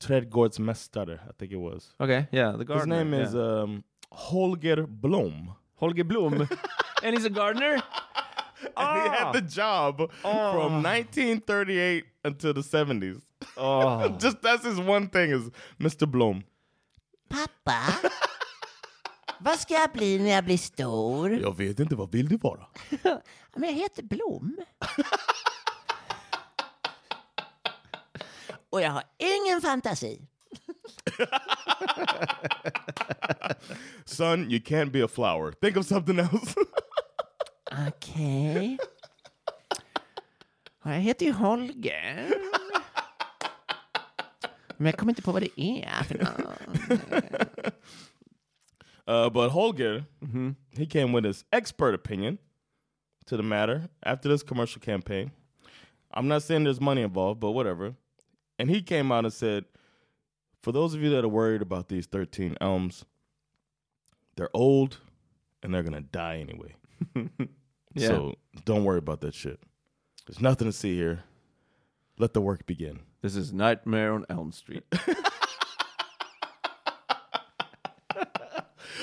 trädgårdsmästare, 0.00 1.14
I 1.30 1.33
think 1.38 1.52
it 1.52 1.59
was. 1.59 1.95
Okej, 1.99 2.26
yeah, 2.33 2.59
the 2.59 2.64
gardener. 2.64 2.97
His 2.97 3.04
name 3.04 3.23
is 3.23 3.35
yeah. 3.35 3.62
um, 3.62 3.83
Holger 4.11 4.87
Blom. 4.87 5.52
Holger 5.76 6.04
Blom. 6.04 6.33
and 7.04 7.16
he's 7.16 7.26
a 7.26 7.30
gardener? 7.30 7.73
And 8.76 9.02
he 9.02 9.09
Ah. 9.09 9.14
had 9.25 9.33
the 9.33 9.40
job 9.61 9.97
from 10.23 10.83
1938 10.83 12.04
until 12.25 12.54
the 12.54 12.61
70s. 12.62 13.21
Oh. 13.57 14.09
Just 14.21 14.42
that's 14.42 14.64
his 14.64 14.78
one 14.78 15.09
thing 15.09 15.30
is 15.33 15.50
Mr. 15.78 16.07
Blom. 16.07 16.42
Pappa, 17.28 18.09
vad 19.40 19.59
ska 19.59 19.75
jag 19.75 19.92
bli 19.92 20.19
när 20.19 20.30
jag 20.30 20.45
blir 20.45 20.59
stor? 20.59 21.33
Jag 21.33 21.57
vet 21.57 21.80
inte, 21.80 21.95
vad 21.97 22.12
vill 22.12 22.28
du 22.28 22.37
vara? 22.37 22.66
Men 23.57 23.69
jag 23.69 23.73
heter 23.73 24.02
Blom. 24.02 24.57
Och 28.71 28.81
jag 28.81 28.91
har 28.91 29.03
ingen 29.19 29.61
fantasi. 29.61 30.21
Son, 34.05 34.50
you 34.50 34.61
can't 34.61 34.91
be 34.91 35.05
a 35.05 35.09
flower. 35.09 35.53
Think 35.53 35.77
of 35.77 35.87
something 35.87 36.19
else. 36.19 36.55
Okej. 37.89 38.79
Ja, 40.85 40.93
Jag 40.95 41.00
heter 41.00 41.27
ju 41.27 41.33
Holger. 41.33 42.35
Men 44.77 44.87
jag 44.87 44.97
kommer 44.99 45.11
inte 45.12 45.23
på 45.23 45.33
vad 45.33 45.43
det 45.43 45.61
är 45.61 46.03
för 46.05 46.19
något. 46.19 47.73
Uh, 49.09 49.29
but 49.29 49.50
Holger, 49.50 50.05
he 50.77 50.87
came 50.87 51.12
with 51.12 51.27
his 51.27 51.45
expert 51.50 51.95
opinion 51.95 52.39
to 53.27 53.37
the 53.37 53.43
matter 53.43 53.89
after 54.03 54.29
this 54.29 54.43
commercial 54.45 54.81
campaign. 54.81 55.31
I'm 56.15 56.29
not 56.29 56.45
saying 56.45 56.65
there's 56.65 56.81
money 56.81 57.03
involved, 57.03 57.41
but 57.41 57.50
whatever. 57.53 57.95
And 58.61 58.69
he 58.69 58.83
came 58.83 59.11
out 59.11 59.25
and 59.25 59.33
said, 59.33 59.64
for 60.62 60.71
those 60.71 60.93
of 60.93 61.00
you 61.00 61.09
that 61.11 61.25
are 61.25 61.29
worried 61.29 61.62
about 61.62 61.88
these 61.88 62.05
13 62.05 62.59
elms, 62.61 63.07
they're 64.37 64.55
old 64.55 64.99
and 65.62 65.73
they're 65.73 65.83
going 65.83 65.95
to 65.95 66.00
die 66.00 66.38
anyway. 66.38 66.76
Yeah. 67.93 68.07
So 68.07 68.35
don't 68.64 68.85
worry 68.85 68.99
about 68.99 69.21
that 69.23 69.35
shit. 69.35 69.59
There's 70.25 70.40
nothing 70.40 70.69
to 70.69 70.73
see 70.73 70.95
here. 70.95 71.25
Let 72.19 72.35
the 72.35 72.40
work 72.40 72.64
begin. 72.64 73.00
This 73.21 73.35
is 73.35 73.52
Nightmare 73.52 74.12
on 74.12 74.26
Elm 74.31 74.52
Street. 74.52 74.85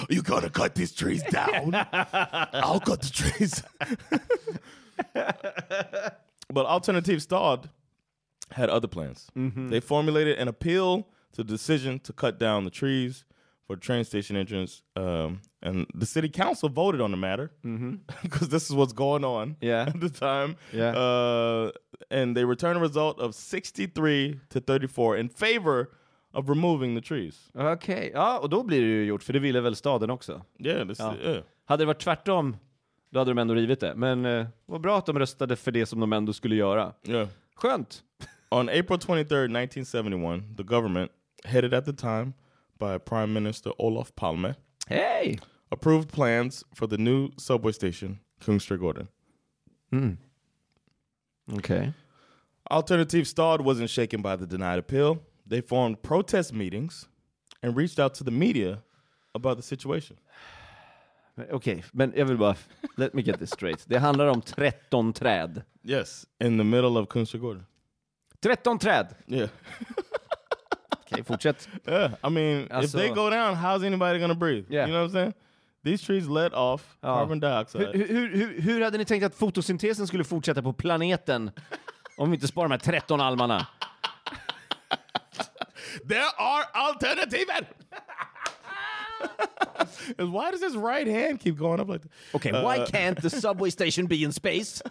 You 0.09 0.21
gotta 0.21 0.49
cut 0.49 0.75
these 0.75 0.93
trees 0.93 1.21
down. 1.23 1.73
I'll 1.73 2.79
cut 2.79 3.01
the 3.01 3.09
trees. 3.09 3.61
but 6.53 6.65
Alternative 6.65 7.21
Stad 7.21 7.69
had 8.57 8.69
other 8.69 8.87
plans. 8.89 9.27
They 9.69 9.79
formulated 9.81 10.37
an 10.39 10.47
appeal 10.47 11.03
to 11.35 11.43
the 11.43 11.51
decision 11.51 11.99
to 11.99 12.13
cut 12.13 12.39
down 12.39 12.63
the 12.65 12.71
trees 12.71 13.25
for 13.67 13.75
the 13.75 13.81
train 13.81 14.03
station 14.05 14.37
entrance, 14.37 14.81
um, 14.95 15.41
and 15.61 15.85
the 15.99 16.05
city 16.05 16.29
council 16.29 16.69
voted 16.69 17.01
on 17.01 17.11
the 17.11 17.17
matter 17.17 17.49
because 18.23 18.49
this 18.49 18.69
is 18.69 18.75
what's 18.75 18.93
going 18.93 19.23
on 19.25 19.55
Yeah. 19.61 19.87
at 19.93 19.99
the 20.01 20.09
time. 20.09 20.55
Yeah. 20.73 20.95
Uh, 20.97 21.71
and 22.09 22.35
they 22.37 22.45
returned 22.45 22.77
a 22.77 22.81
result 22.81 23.19
of 23.19 23.35
63 23.35 24.39
to 24.49 24.59
34 24.61 25.17
in 25.17 25.29
favor 25.29 25.87
of 26.33 26.49
removing 26.49 26.95
the 26.95 27.01
trees. 27.01 27.49
Okej, 27.53 28.11
ja 28.13 28.39
och 28.39 28.49
då 28.49 28.63
blir 28.63 28.81
det 28.81 28.87
ju 28.87 29.05
gjort, 29.05 29.23
för 29.23 29.33
det 29.33 29.39
ville 29.39 29.61
väl 29.61 29.75
staden 29.75 30.09
också. 30.09 30.41
Yeah, 30.59 30.87
Ja. 30.99 31.15
yeah. 31.23 31.43
Hade 31.65 31.81
det 31.83 31.85
varit 31.87 31.99
tvärtom, 32.01 32.57
då 33.09 33.19
hade 33.19 33.31
de 33.31 33.37
ändå 33.37 33.53
rivit 33.53 33.79
det. 33.79 33.95
Men 33.95 34.25
eh, 34.25 34.45
vad 34.65 34.81
bra 34.81 34.97
att 34.97 35.05
de 35.05 35.19
röstade 35.19 35.55
för 35.55 35.71
det 35.71 35.85
som 35.85 35.99
de 35.99 36.13
ändå 36.13 36.33
skulle 36.33 36.55
göra. 36.55 36.93
Yeah. 37.07 37.27
Skönt! 37.55 38.03
On 38.51 38.69
April 38.69 38.97
23rd, 38.97 39.51
1971, 39.51 40.53
the 40.55 40.63
government, 40.63 41.11
headed 41.45 41.73
at 41.73 41.85
the 41.85 41.93
time 41.93 42.33
by 42.79 42.97
Prime 42.97 43.33
Minister 43.33 43.71
Olof 43.77 44.15
Palme, 44.15 44.55
Hej! 44.87 45.39
approved 45.71 46.09
plans 46.09 46.63
for 46.73 46.87
the 46.87 46.97
new 46.97 47.29
subway 47.37 47.73
station, 47.73 48.19
Kungsträdgården. 48.41 49.07
Hmm. 49.91 50.11
Okay. 51.57 51.93
Alternative 52.71 53.27
Stad 53.27 53.61
wasn't 53.61 53.89
shaken 53.89 54.21
by 54.21 54.35
the 54.35 54.45
denied 54.45 54.79
appeal. 54.79 55.19
They 55.45 55.61
formed 55.61 56.01
protest 56.01 56.53
meetings 56.53 57.07
and 57.63 57.75
reached 57.75 57.99
out 57.99 58.13
to 58.15 58.23
the 58.23 58.31
media 58.31 58.83
about 59.33 59.57
the 59.57 59.63
situation. 59.63 60.17
Okej, 61.51 61.83
men 61.93 62.13
jag 62.15 62.25
vill 62.25 62.37
bara, 62.37 62.55
let 62.97 63.13
me 63.13 63.21
get 63.21 63.39
this 63.39 63.51
straight. 63.51 63.85
Det 63.87 63.99
handlar 63.99 64.27
om 64.27 64.41
13 64.41 65.13
träd. 65.13 65.61
Yes, 65.83 66.25
in 66.39 66.57
the 66.57 66.63
middle 66.63 66.97
of 66.97 67.07
Kungsträdgården. 67.07 67.65
13 68.43 68.79
träd! 68.79 69.07
Yeah. 69.27 69.49
Okej, 71.11 71.23
fortsätt. 71.23 71.69
Yeah, 71.87 72.11
I 72.23 72.29
mean, 72.29 72.63
if 72.65 72.71
Alltså- 72.71 72.97
they 72.97 73.09
go 73.09 73.29
down, 73.29 73.55
how's 73.55 73.83
anybody 73.83 74.19
gonna 74.19 74.35
breathe? 74.35 74.65
Yeah. 74.69 74.87
You 74.87 74.93
know 74.93 75.01
what 75.03 75.09
I'm 75.09 75.13
saying? 75.13 75.33
These 75.83 76.03
trees 76.05 76.27
let 76.27 76.53
off 76.53 76.97
Ja. 77.01 77.15
carbon 77.15 77.39
dioxide. 77.39 77.87
Hur, 77.93 78.07
hur, 78.07 78.27
hur, 78.29 78.61
hur 78.61 78.81
hade 78.81 78.97
ni 78.97 79.05
tänkt 79.05 79.23
att 79.25 79.35
fotosyntesen 79.35 80.07
skulle 80.07 80.23
fortsätta 80.23 80.61
på 80.61 80.73
planeten 80.73 81.51
om 82.17 82.29
vi 82.31 82.35
inte 82.35 82.47
sparar 82.47 82.67
de 82.67 82.71
här 82.71 82.79
13 82.79 83.21
almarna? 83.21 83.67
There 86.07 86.25
are 86.37 86.65
alternatives. 86.73 87.67
And 90.19 90.31
why 90.33 90.51
does 90.51 90.61
his 90.61 90.75
right 90.75 91.07
hand 91.07 91.39
keep 91.41 91.57
going 91.57 91.79
up 91.79 91.87
like 91.89 92.01
that? 92.01 92.11
Okej, 92.33 92.51
why 92.51 92.85
can't 92.85 93.21
the 93.21 93.29
subway 93.29 93.71
station 93.71 94.07
be 94.07 94.15
in 94.15 94.31
space? 94.33 94.81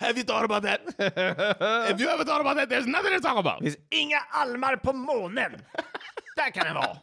Have 0.00 0.16
you 0.16 0.24
thought 0.24 0.44
about 0.44 0.62
that? 0.62 0.80
if 1.90 2.00
you 2.00 2.08
ever 2.08 2.24
thought 2.24 2.40
about 2.40 2.56
that, 2.56 2.68
there's 2.68 2.86
nothing 2.86 3.12
to 3.12 3.20
talk 3.20 3.36
about. 3.36 3.60
Det 3.60 3.70
finns 3.70 3.76
inga 3.90 4.20
almar 4.30 4.76
på 4.76 4.92
månen! 4.92 5.62
Där 6.36 6.50
kan 6.50 6.64
den 6.64 6.74
vara! 6.74 6.96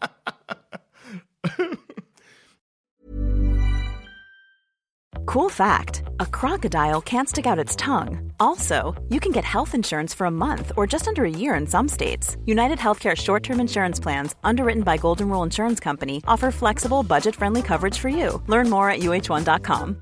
Cool 5.26 5.50
fact 5.50 6.04
a 6.20 6.26
crocodile 6.26 7.02
can't 7.02 7.28
stick 7.28 7.46
out 7.46 7.60
its 7.60 7.76
tongue. 7.76 8.32
Also, 8.40 8.94
you 9.10 9.20
can 9.20 9.32
get 9.32 9.44
health 9.44 9.76
insurance 9.76 10.14
for 10.14 10.28
a 10.28 10.32
month 10.32 10.72
or 10.78 10.88
just 10.88 11.08
under 11.08 11.26
a 11.26 11.30
year 11.30 11.56
in 11.56 11.68
some 11.68 11.90
states. 11.90 12.38
United 12.46 12.78
Healthcare 12.78 13.16
short 13.16 13.44
term 13.44 13.60
insurance 13.60 14.00
plans, 14.00 14.36
underwritten 14.44 14.84
by 14.84 14.98
Golden 14.98 15.30
Rule 15.30 15.44
Insurance 15.44 15.80
Company, 15.80 16.22
offer 16.28 16.52
flexible, 16.52 17.04
budget 17.04 17.36
friendly 17.36 17.62
coverage 17.62 17.98
for 18.00 18.10
you. 18.10 18.42
Learn 18.48 18.70
more 18.70 18.90
at 18.90 19.00
uh1.com. 19.00 20.02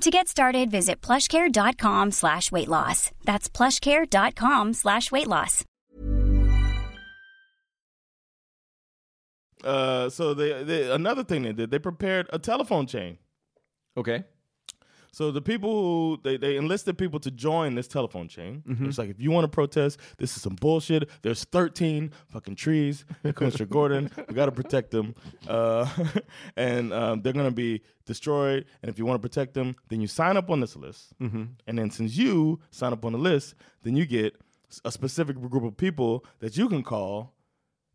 To 0.00 0.10
get 0.10 0.28
started, 0.28 0.70
visit 0.70 1.00
plushcare.com 1.00 2.10
slash 2.12 2.52
weight 2.52 2.68
loss. 2.68 3.10
That's 3.24 3.48
plushcare.com 3.48 4.72
slash 4.74 5.10
weight 5.10 5.28
loss. 5.28 5.64
Uh, 9.62 10.10
so 10.10 10.34
they, 10.34 10.62
they 10.62 10.90
another 10.90 11.24
thing 11.24 11.42
they 11.42 11.52
did, 11.54 11.70
they 11.70 11.78
prepared 11.78 12.28
a 12.32 12.38
telephone 12.38 12.86
chain. 12.86 13.16
Okej. 13.96 14.24
So 15.14 15.30
the 15.30 15.40
people 15.40 15.70
who 15.70 16.20
they, 16.24 16.36
they 16.36 16.56
enlisted 16.56 16.98
people 16.98 17.20
to 17.20 17.30
join 17.30 17.76
this 17.76 17.86
telephone 17.86 18.26
chain. 18.26 18.64
It's 18.88 18.98
like 18.98 19.10
if 19.10 19.20
you 19.20 19.30
want 19.30 19.44
to 19.44 19.48
protest, 19.48 20.00
this 20.18 20.36
is 20.36 20.42
some 20.42 20.56
bullshit. 20.56 21.08
There's 21.22 21.44
13 21.44 22.10
fucking 22.32 22.56
trees 22.56 23.04
Kungsträdgården. 23.24 24.10
We 24.28 24.34
got 24.34 24.46
to 24.46 24.52
protect 24.52 24.90
them, 24.90 25.14
uh, 25.46 25.86
and 26.56 26.92
um, 26.92 27.22
they're 27.22 27.32
gonna 27.32 27.52
be 27.52 27.82
destroyed. 28.06 28.64
And 28.82 28.90
if 28.90 28.98
you 28.98 29.06
want 29.06 29.22
to 29.22 29.28
protect 29.28 29.54
them, 29.54 29.76
then 29.88 30.00
you 30.00 30.08
sign 30.08 30.36
up 30.36 30.50
on 30.50 30.58
this 30.58 30.74
list. 30.74 31.12
And 31.66 31.78
then 31.78 31.90
since 31.90 32.16
you 32.16 32.58
sign 32.72 32.92
up 32.92 33.04
on 33.04 33.12
the 33.12 33.18
list, 33.18 33.54
then 33.84 33.94
you 33.94 34.06
get 34.06 34.34
a 34.84 34.90
specific 34.90 35.36
group 35.36 35.62
of 35.62 35.76
people 35.76 36.24
that 36.40 36.56
you 36.56 36.68
can 36.68 36.82
call. 36.82 37.34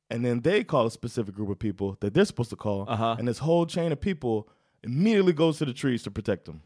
And 0.10 0.24
then 0.26 0.40
they 0.40 0.64
call 0.64 0.88
a 0.88 0.92
specific 0.92 1.36
group 1.36 1.50
of 1.50 1.60
people 1.60 1.98
that 2.00 2.14
they're 2.14 2.26
supposed 2.26 2.50
to 2.52 2.56
call. 2.56 2.86
Uh-huh. 2.88 3.18
And 3.20 3.28
this 3.28 3.40
whole 3.40 3.66
chain 3.66 3.92
of 3.92 4.00
people 4.00 4.48
immediately 4.84 5.34
goes 5.34 5.58
to 5.58 5.66
the 5.66 5.74
trees 5.74 6.02
to 6.04 6.12
protect 6.12 6.46
them. 6.46 6.62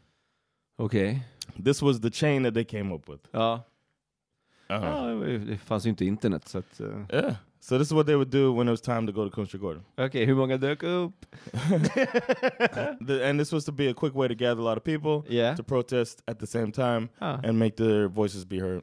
Okej. 0.76 1.20
This 1.64 1.82
was 1.82 2.00
the 2.00 2.10
chain 2.10 2.42
that 2.42 2.54
they 2.54 2.64
came 2.64 2.94
up 2.94 3.08
with. 3.08 3.28
Ja. 3.32 3.62
Uh-huh. 4.68 5.30
ja. 5.32 5.38
Det 5.38 5.56
fanns 5.58 5.86
ju 5.86 5.90
inte 5.90 6.04
internet 6.04 6.48
så 6.48 6.58
att... 6.58 6.80
eh, 6.80 6.86
Yeah. 7.12 7.34
So 7.60 7.78
this 7.78 7.86
is 7.88 7.92
what 7.92 8.06
they 8.06 8.14
would 8.14 8.30
do 8.30 8.52
when 8.52 8.68
it 8.68 8.70
was 8.70 8.80
time 8.80 9.06
to 9.06 9.12
go 9.12 9.24
to 9.28 9.30
Kungsträdgården. 9.34 9.82
Okej, 9.96 10.24
hur 10.24 10.34
många 10.34 10.56
dök 10.56 10.82
upp? 10.82 11.26
The, 13.06 13.28
and 13.30 13.38
this 13.40 13.52
was 13.52 13.64
to 13.64 13.72
be 13.72 13.88
a 13.90 13.94
quick 13.94 14.14
way 14.14 14.28
to 14.28 14.34
gather 14.34 14.60
a 14.60 14.64
lot 14.64 14.76
of 14.76 14.84
people 14.84 15.22
Yeah. 15.36 15.56
to 15.56 15.62
protest 15.62 16.22
at 16.26 16.38
the 16.38 16.46
same 16.46 16.72
time 16.72 17.08
Ah. 17.20 17.40
and 17.44 17.58
make 17.58 17.76
their 17.76 18.08
voices 18.08 18.44
be 18.44 18.58
heard. 18.60 18.82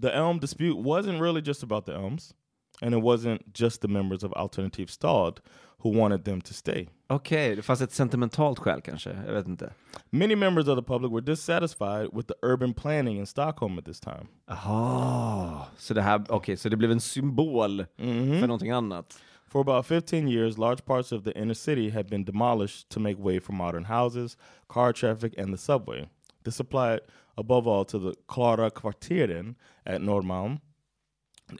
The 0.00 0.14
Elm 0.16 0.38
dispute 0.38 0.78
wasn't 0.78 1.20
really 1.20 1.42
just 1.42 1.62
about 1.62 1.84
the 1.86 1.92
Elms, 1.94 2.34
and 2.82 2.94
it 2.94 3.02
wasn't 3.02 3.42
just 3.54 3.80
the 3.80 3.88
members 3.88 4.24
of 4.24 4.32
Alternative 4.32 4.90
Stad 4.90 5.40
who 5.82 5.90
wanted 5.90 6.24
them 6.24 6.40
to 6.40 6.54
stay. 6.54 6.88
Okej, 7.08 7.56
det 7.56 7.62
fanns 7.62 7.80
ett 7.80 7.92
sentimentalt 7.92 8.58
skäl 8.58 8.80
kanske, 8.80 9.10
jag 9.26 9.32
vet 9.32 9.48
inte. 9.48 9.72
Many 10.10 10.36
members 10.36 10.68
of 10.68 10.78
the 10.78 10.82
public 10.82 11.12
were 11.12 11.20
dissatisfied 11.20 12.08
with 12.12 12.28
the 12.28 12.34
urban 12.42 12.74
planning 12.74 13.18
in 13.18 13.26
Stockholm 13.26 13.78
at 13.78 13.84
this 13.84 14.00
time. 14.00 14.26
Aha, 14.48 15.66
så 15.76 15.94
det 15.94 16.02
här, 16.02 16.24
okej, 16.28 16.56
så 16.56 16.68
det 16.68 16.76
blev 16.76 16.90
en 16.90 17.00
symbol 17.00 17.84
mm-hmm. 17.96 18.40
för 18.40 18.46
någonting 18.46 18.70
annat. 18.70 19.18
For 19.50 19.60
about 19.60 19.86
15 19.86 20.28
years, 20.28 20.58
large 20.58 20.84
parts 20.84 21.12
of 21.12 21.24
the 21.24 21.32
inner 21.32 21.54
city 21.54 21.90
had 21.90 22.06
been 22.08 22.24
demolished 22.24 22.88
to 22.88 23.00
make 23.00 23.18
way 23.18 23.40
for 23.40 23.52
modern 23.52 23.84
houses, 23.84 24.36
car 24.68 24.92
traffic, 24.92 25.38
and 25.38 25.52
the 25.52 25.58
subway. 25.58 26.08
This 26.44 26.60
applied 26.60 27.00
above 27.36 27.66
all 27.66 27.84
to 27.84 27.98
the 27.98 28.14
Klara 28.28 28.70
Kvarteren 28.70 29.56
at 29.84 30.00
Norrmalm, 30.00 30.60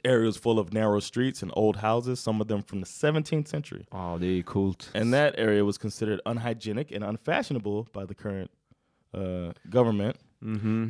areas 0.03 0.37
full 0.37 0.59
of 0.59 0.73
narrow 0.73 0.99
streets 0.99 1.43
and 1.43 1.51
old 1.55 1.77
houses, 1.77 2.19
some 2.19 2.41
of 2.41 2.47
them 2.47 2.61
from 2.61 2.81
the 2.81 2.87
17th 2.87 3.47
century. 3.47 3.85
Det 4.19 4.25
är 4.27 4.43
ju. 4.43 4.43
And 4.95 5.13
that 5.13 5.33
area 5.37 5.63
was 5.63 5.77
considered 5.77 6.19
unhygienic 6.25 6.91
and 6.91 7.03
unfashionable 7.03 7.87
by 7.93 8.05
the 8.05 8.13
current 8.13 8.51
uh, 9.13 9.51
government. 9.69 10.17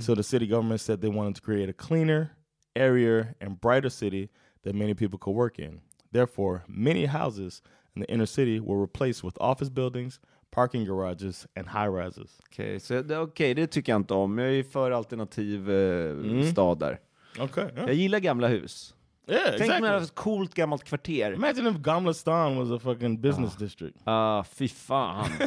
So 0.02 0.16
the 0.16 0.24
city 0.24 0.48
government 0.48 0.80
said 0.80 1.02
they 1.02 1.10
wanted 1.10 1.36
to 1.36 1.42
create 1.42 1.70
a 1.70 1.74
cleaner, 1.74 2.32
airier, 2.76 3.36
and 3.42 3.60
brighter 3.60 3.90
city 3.90 4.30
that 4.64 4.76
many 4.76 4.94
people 4.94 5.20
could 5.20 5.36
work 5.36 5.60
in. 5.60 5.82
Therefore, 6.12 6.64
many 6.68 7.06
houses 7.06 7.62
in 7.96 8.02
the 8.02 8.08
inner 8.10 8.26
city 8.26 8.60
were 8.60 8.80
replaced 8.80 9.24
with 9.24 9.38
office 9.42 9.70
buildings, 9.70 10.20
parking 10.52 10.86
garages, 10.86 11.48
and 11.56 11.68
high 11.68 11.88
rises. 11.88 12.40
Okej, 12.50 12.80
så 12.80 13.02
det, 13.02 13.18
okej, 13.18 13.54
det 13.54 13.68
tycker 13.68 13.92
jag 13.92 14.00
inte 14.00 14.14
om. 14.14 14.38
Jag 14.38 14.54
är 14.54 14.64
för 14.64 14.92
alternativ 14.92 15.72
eh, 15.72 16.52
stad 16.52 16.80
där. 16.80 17.00
Okay. 17.40 17.70
Yeah, 17.76 17.86
Jag 17.86 17.96
gillar 17.96 18.20
gamla 18.20 18.48
hus. 18.48 18.94
yeah 19.28 19.44
Tänk 19.44 19.62
exactly. 19.62 19.90
mig 19.90 20.04
ett 20.04 20.16
coolt 20.16 20.54
gammalt 20.54 20.84
kvarter. 20.84 21.34
Imagine 21.34 21.68
if 21.68 21.78
Gamla 21.78 22.14
Stan 22.14 22.56
was 22.58 22.72
a 22.72 22.80
fucking 22.80 23.22
business 23.22 23.56
district. 23.56 23.98
Ah, 24.06 24.44
fy 24.44 24.68
fan. 24.68 25.32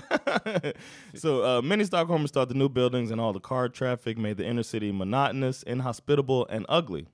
so 1.15 1.43
uh, 1.43 1.63
many 1.63 1.85
Stockholmers 1.85 2.31
thought 2.33 2.49
the 2.49 2.55
new 2.55 2.69
buildings 2.69 3.11
and 3.11 3.21
all 3.21 3.33
the 3.33 3.41
car 3.41 3.69
traffic 3.69 4.17
made 4.19 4.37
the 4.37 4.47
inner 4.47 4.63
city 4.63 4.93
monotonous, 4.93 5.63
inhospitable, 5.65 6.47
and 6.51 6.65
ugly. 6.69 7.07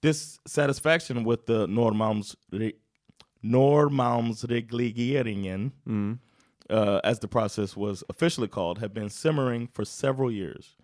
Dissatisfaction 0.00 1.24
with 1.24 1.46
the 1.46 1.66
Norrmalms 1.66 2.34
re- 2.50 2.74
Norrmalmsregleringen, 3.44 5.70
uh, 6.70 7.00
as 7.04 7.18
the 7.20 7.28
process 7.28 7.76
was 7.76 8.02
officially 8.08 8.48
called, 8.48 8.78
had 8.78 8.92
been 8.94 9.10
simmering 9.10 9.66
for 9.68 9.84
several 9.84 10.30
years. 10.30 10.76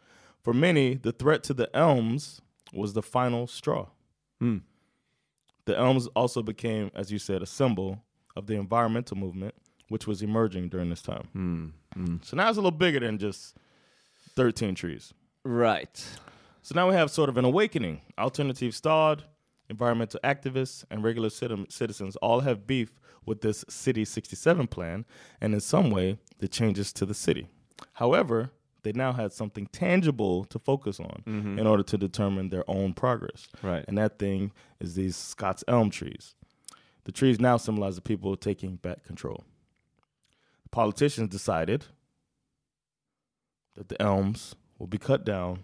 For 0.43 0.52
many, 0.55 0.95
the 0.95 1.12
threat 1.12 1.43
to 1.45 1.55
the 1.55 1.69
elms 1.75 2.40
was 2.72 2.92
the 2.92 3.02
final 3.02 3.46
straw. 3.46 3.86
Hmm. 4.40 4.58
The 5.66 5.76
elms 5.78 6.06
also 6.16 6.42
became, 6.42 6.90
as 6.94 7.12
you 7.12 7.18
said, 7.18 7.42
a 7.42 7.46
symbol 7.46 8.02
of 8.36 8.46
the 8.46 8.54
environmental 8.54 9.16
movement, 9.16 9.54
which 9.88 10.06
was 10.06 10.22
emerging 10.22 10.68
during 10.68 10.88
this 10.90 11.02
time. 11.02 11.28
Hmm. 11.32 11.66
Hmm. 11.94 12.16
So 12.22 12.36
now 12.36 12.48
it's 12.48 12.56
a 12.56 12.60
little 12.60 12.70
bigger 12.78 13.00
than 13.00 13.18
just 13.18 13.56
13 14.36 14.74
trees. 14.74 15.12
right. 15.44 16.02
So 16.62 16.74
now 16.74 16.86
we 16.90 16.94
have 16.94 17.10
sort 17.10 17.30
of 17.30 17.38
an 17.38 17.46
awakening. 17.46 18.02
Alternative 18.18 18.74
Stad, 18.74 19.24
environmental 19.70 20.20
activists, 20.22 20.84
and 20.90 21.02
regular 21.02 21.30
citi- 21.30 21.72
citizens 21.72 22.16
all 22.16 22.40
have 22.40 22.66
beef 22.66 23.00
with 23.24 23.40
this 23.40 23.64
City 23.70 24.04
67 24.04 24.66
plan 24.66 25.06
and 25.40 25.54
in 25.54 25.60
some 25.60 25.90
way 25.90 26.18
the 26.38 26.46
changes 26.48 26.92
to 26.92 27.06
the 27.06 27.14
city. 27.14 27.48
However, 27.94 28.50
they 28.82 28.92
now 28.92 29.12
had 29.12 29.32
something 29.32 29.66
tangible 29.66 30.44
to 30.46 30.58
focus 30.58 31.00
on 31.00 31.22
mm-hmm. 31.26 31.58
in 31.58 31.66
order 31.66 31.82
to 31.82 31.99
determine 31.99 32.49
their 32.49 32.68
own 32.68 32.92
progress. 32.94 33.49
Right. 33.62 33.84
And 33.88 33.99
that 33.99 34.18
thing 34.18 34.52
is 34.81 34.94
these 34.94 35.16
Scots 35.16 35.64
elm 35.68 35.90
trees. 35.90 36.35
The 37.05 37.12
trees 37.12 37.40
now 37.40 37.57
symbolize 37.57 37.96
the 37.96 38.02
people 38.02 38.37
taking 38.37 38.76
back 38.76 39.05
control. 39.05 39.44
The 40.62 40.68
politicians 40.70 41.28
decided 41.28 41.87
that 43.76 43.88
the 43.88 44.00
elms 44.00 44.55
will 44.78 44.87
be 44.87 44.98
cut 44.98 45.24
down 45.24 45.61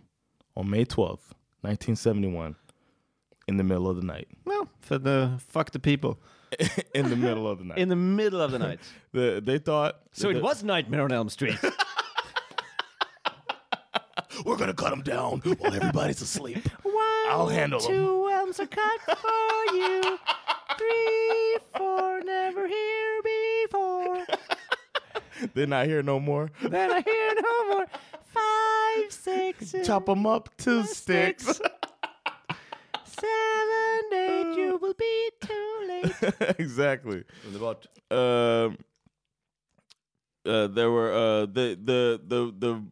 on 0.56 0.70
May 0.70 0.84
12th, 0.84 1.32
1971, 1.60 2.56
in 3.48 3.56
the 3.56 3.64
middle 3.64 3.88
of 3.88 3.96
the 3.96 4.02
night. 4.02 4.28
Well, 4.44 4.68
for 4.80 4.98
the 4.98 5.38
fuck 5.48 5.70
the 5.72 5.78
people. 5.78 6.18
in 6.94 7.10
the 7.10 7.16
middle 7.16 7.48
of 7.48 7.58
the 7.58 7.64
night. 7.64 7.78
In 7.78 7.88
the 7.88 7.96
middle 7.96 8.40
of 8.40 8.52
the 8.52 8.58
night. 8.58 8.80
The- 9.12 9.42
they 9.42 9.58
thought. 9.58 10.00
So 10.12 10.28
it 10.28 10.42
was 10.42 10.62
Nightmare 10.62 11.02
on 11.02 11.12
Elm 11.12 11.28
Street. 11.28 11.58
We're 14.46 14.56
going 14.56 14.68
to 14.68 14.74
cut 14.74 14.90
them 14.90 15.02
down 15.02 15.40
while 15.40 15.74
everybody's 15.74 16.22
asleep. 16.22 16.68
I'll 17.28 17.48
handle 17.48 17.80
them. 17.80 17.90
Two 17.90 18.28
elms 18.32 18.60
are 18.60 18.66
cut 18.68 19.00
for 19.02 19.74
you. 19.74 20.18
Three, 20.78 21.58
four, 21.76 22.20
never 22.20 22.68
here 22.68 23.22
before. 23.24 24.24
They're 25.52 25.66
not 25.66 25.86
here 25.86 26.00
no 26.04 26.20
more. 26.20 26.52
Then 26.62 26.92
I 26.92 27.00
hear 27.00 27.34
no 27.42 27.74
more. 27.74 27.86
Five, 28.32 29.12
six, 29.12 29.74
Chop 29.84 30.06
them 30.06 30.24
up 30.26 30.56
to 30.58 30.84
sticks. 30.84 31.60
seven, 33.04 34.12
eight. 34.14 34.54
You 34.56 34.78
will 34.80 34.94
be 34.94 35.30
too 35.40 35.74
late. 35.88 36.34
exactly. 36.60 37.24
Underbart. 37.48 37.86
Um, 38.12 38.78
uh, 40.46 40.68
there 40.68 40.92
were 40.92 41.12
uh, 41.12 41.46
the 41.46 41.76
the 41.82 42.20
the 42.24 42.54
the 42.56 42.82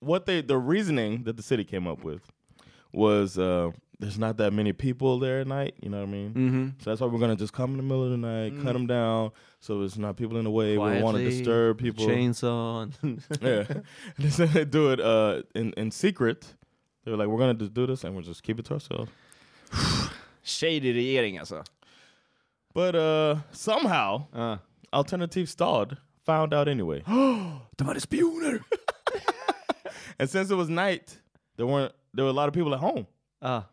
what 0.00 0.26
they 0.26 0.40
the 0.42 0.56
reasoning 0.58 1.24
that 1.24 1.36
the 1.36 1.42
city 1.42 1.64
came 1.64 1.86
up 1.86 2.04
with 2.04 2.22
was 2.92 3.38
uh, 3.38 3.70
there's 4.00 4.18
not 4.18 4.36
that 4.36 4.52
many 4.52 4.72
people 4.72 5.18
there 5.18 5.40
at 5.40 5.46
night. 5.46 5.74
You 5.80 5.90
know 5.90 5.98
what 5.98 6.08
I 6.08 6.12
mean? 6.12 6.30
Mm-hmm. 6.30 6.68
So 6.80 6.90
that's 6.90 7.00
why 7.00 7.06
we're 7.08 7.18
gonna 7.18 7.36
just 7.36 7.52
come 7.52 7.72
in 7.72 7.76
the 7.78 7.82
middle 7.82 8.04
of 8.04 8.10
the 8.10 8.16
night, 8.16 8.54
cut 8.62 8.72
them 8.72 8.86
down, 8.86 9.32
so 9.60 9.80
there's 9.80 9.98
not 9.98 10.16
people 10.16 10.36
in 10.38 10.44
the 10.44 10.50
way. 10.50 10.78
we 10.78 10.84
don't 10.90 11.02
want 11.02 11.16
to 11.16 11.24
disturb 11.24 11.78
people. 11.78 12.06
Chainsaw. 12.06 12.90
Yeah, 13.42 13.64
and 13.68 13.84
they 14.18 14.30
said 14.30 14.50
they 14.50 14.64
do 14.64 14.90
it 14.92 15.00
uh, 15.00 15.42
in 15.54 15.72
in 15.76 15.90
secret. 15.90 16.54
They 17.04 17.10
were 17.10 17.16
like, 17.16 17.28
we're 17.28 17.38
gonna 17.38 17.54
just 17.54 17.74
do 17.74 17.86
this 17.86 18.04
and 18.04 18.14
we'll 18.14 18.24
just 18.24 18.42
keep 18.42 18.58
it 18.58 18.66
to 18.66 18.74
ourselves. 18.74 19.10
Shady 20.42 20.92
regering 20.92 21.38
alltså. 21.38 21.64
But 22.74 22.94
uh, 22.94 23.36
somehow, 23.52 24.26
Uh. 24.32 24.58
Alternative 24.92 25.46
Stad 25.48 25.98
found 26.24 26.54
out 26.54 26.66
anyway. 26.68 27.02
De 27.06 27.84
hade 27.84 28.00
spioner! 28.00 28.60
And 30.20 30.28
since 30.28 30.50
it 30.50 30.56
was 30.56 30.68
night, 30.68 31.18
there 31.56 31.66
weren't 31.66 31.92
there 32.14 32.24
were 32.24 32.30
a 32.30 32.34
lot 32.34 32.48
of 32.48 32.54
people 32.54 32.74
at 32.74 32.80
home, 32.80 33.06
Ah. 33.42 33.66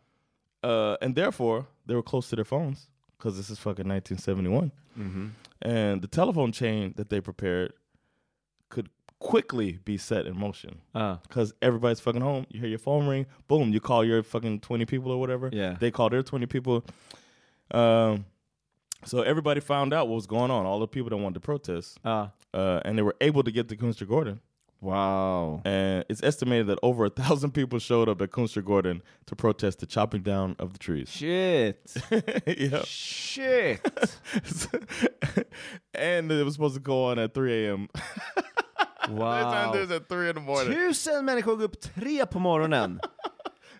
uh, 0.63 0.97
and 1.01 1.15
therefore 1.15 1.65
they 1.85 1.95
were 1.95 2.03
close 2.03 2.29
to 2.29 2.35
their 2.35 2.45
phones 2.45 2.87
because 3.17 3.37
this 3.37 3.49
is 3.49 3.57
fucking 3.59 3.87
1971. 3.87 4.71
And 5.61 6.01
the 6.01 6.07
telephone 6.07 6.51
chain 6.51 6.93
that 6.97 7.09
they 7.09 7.19
prepared 7.21 7.73
could 8.69 8.89
quickly 9.19 9.79
be 9.83 9.97
set 9.97 10.25
in 10.27 10.37
motion 10.37 10.81
Ah. 10.93 11.19
because 11.23 11.53
everybody's 11.61 11.99
fucking 11.99 12.21
home. 12.21 12.45
You 12.49 12.59
hear 12.59 12.69
your 12.69 12.79
phone 12.79 13.07
ring, 13.07 13.25
boom, 13.47 13.71
you 13.73 13.79
call 13.79 14.05
your 14.05 14.21
fucking 14.23 14.59
20 14.59 14.85
people 14.85 15.11
or 15.11 15.19
whatever. 15.19 15.49
Yeah. 15.51 15.75
they 15.79 15.91
call 15.91 16.09
their 16.09 16.21
20 16.23 16.45
people. 16.45 16.83
Um, 17.71 18.25
so 19.05 19.21
everybody 19.21 19.59
found 19.61 19.93
out 19.93 20.07
what 20.07 20.15
was 20.15 20.27
going 20.27 20.51
on. 20.51 20.65
All 20.65 20.79
the 20.79 20.87
people 20.87 21.09
that 21.09 21.17
wanted 21.17 21.35
to 21.35 21.39
protest, 21.39 21.99
Ah. 22.05 22.31
uh, 22.53 22.81
and 22.85 22.97
they 22.97 23.01
were 23.01 23.15
able 23.21 23.43
to 23.43 23.51
get 23.51 23.67
to 23.69 23.75
Kunstgården. 23.77 24.39
Wow. 24.85 25.61
And 25.65 26.05
it's 26.09 26.21
estimated 26.21 26.67
that 26.67 26.77
over 26.83 27.05
a 27.05 27.09
thousand 27.09 27.51
people 27.51 27.79
showed 27.79 28.07
up 28.07 28.21
at 28.21 28.29
Kunstgården 28.29 29.01
to 29.25 29.35
protest 29.35 29.79
the 29.79 29.87
chopping 29.87 30.21
down 30.21 30.55
of 30.59 30.73
the 30.73 30.79
trees. 30.79 31.09
Shit. 31.09 31.91
yeah. 32.45 32.83
Shit. 32.85 33.81
and 35.95 36.31
it 36.31 36.43
was 36.43 36.53
supposed 36.53 36.75
to 36.75 36.81
go 36.81 37.05
on 37.05 37.17
at 37.17 37.33
3 37.33 37.65
a.m. 37.65 37.89
Wow. 39.09 39.71
There's 39.71 39.91
at 39.91 40.09
3 40.09 40.29
in 40.29 40.35
the 40.35 40.41
morning. 40.41 40.73
Tusen 40.73 41.25
människor 41.25 41.55
går 41.55 41.63
upp 41.63 41.81
tre 41.81 42.25
på 42.25 42.39
morgonen. 42.39 42.99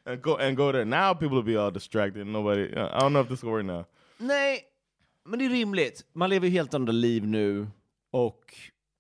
And 0.06 0.22
go 0.22 0.38
and 0.38 0.56
go 0.58 0.72
there. 0.72 0.86
Now 0.86 1.14
people 1.14 1.38
will 1.38 1.44
be 1.44 1.58
all 1.58 1.72
distracted. 1.72 2.28
Nobody, 2.28 2.72
I 2.76 3.00
don't 3.00 3.14
know 3.14 3.22
if 3.22 3.30
this 3.30 3.44
will 3.44 3.52
work 3.52 3.66
now. 3.66 3.86
Nej, 4.18 4.64
men 5.26 5.40
det 5.40 5.46
är 5.46 5.50
rimligt. 5.50 6.06
Man 6.14 6.30
lever 6.30 6.48
ju 6.48 6.54
helt 6.54 6.74
andra 6.74 6.92
liv 6.92 7.28
nu. 7.28 7.68
Och 8.12 8.56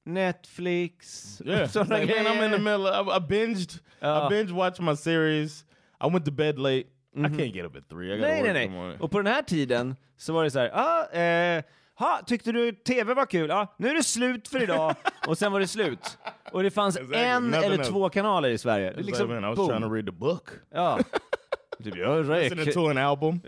Netflix. 0.05 1.41
Yeah. 1.45 1.67
Sådana 1.69 1.97
like, 1.97 2.15
man, 2.15 2.25
I'm 2.25 2.45
in 2.45 2.51
the 2.51 2.59
middle. 2.59 2.87
Of, 2.87 3.07
I, 3.07 3.17
I 3.17 3.19
binged. 3.19 3.79
Ja. 3.99 4.25
I 4.25 4.29
binge 4.29 4.51
watched 4.51 4.79
my 4.79 4.95
series. 4.95 5.65
I 6.01 6.07
went 6.07 6.25
to 6.25 6.31
bed 6.31 6.59
late. 6.59 6.85
I 7.17 7.29
can't 7.29 7.53
get 7.53 7.65
up 7.65 7.75
at 7.75 7.89
3. 7.89 8.13
I 8.13 8.17
Nej, 8.17 8.41
nej, 8.43 8.67
nej. 8.69 8.97
Och 8.99 9.11
på 9.11 9.17
den 9.17 9.33
här 9.33 9.41
tiden 9.41 9.95
så 10.17 10.33
var 10.33 10.43
det 10.43 10.51
så 10.51 10.59
här, 10.59 10.71
ah, 10.73 11.17
eh, 11.17 11.63
ha, 11.95 12.21
tyckte 12.25 12.51
du 12.51 12.71
tv 12.71 13.13
var 13.13 13.25
kul? 13.25 13.49
Ja, 13.49 13.75
nu 13.77 13.89
är 13.89 13.93
det 13.95 14.03
slut 14.03 14.47
för 14.47 14.63
idag. 14.63 14.95
och 15.27 15.37
sen 15.37 15.51
var 15.51 15.59
det 15.59 15.67
slut. 15.67 16.17
Och 16.51 16.63
det 16.63 16.71
fanns 16.71 16.95
Exactly. 16.97 17.19
en 17.19 17.43
Nothing 17.43 17.65
eller 17.65 17.79
else. 17.79 17.91
två 17.91 18.09
kanaler 18.09 18.49
i 18.49 18.57
Sverige. 18.57 18.91
It's 18.91 19.03
liksom, 19.03 19.27
like, 19.27 19.41
man, 19.41 19.43
I 19.43 19.47
was 19.47 19.57
boom. 19.57 19.67
trying 19.67 19.81
to 19.81 19.89
read 19.93 20.05
the 20.05 20.11
book. 20.11 20.49
Ja. 20.73 20.99
Typ, 21.83 21.95
jag, 21.97 22.29
räk... 22.29 22.73
to 22.73 22.89
an 22.89 22.97
album. 22.97 23.41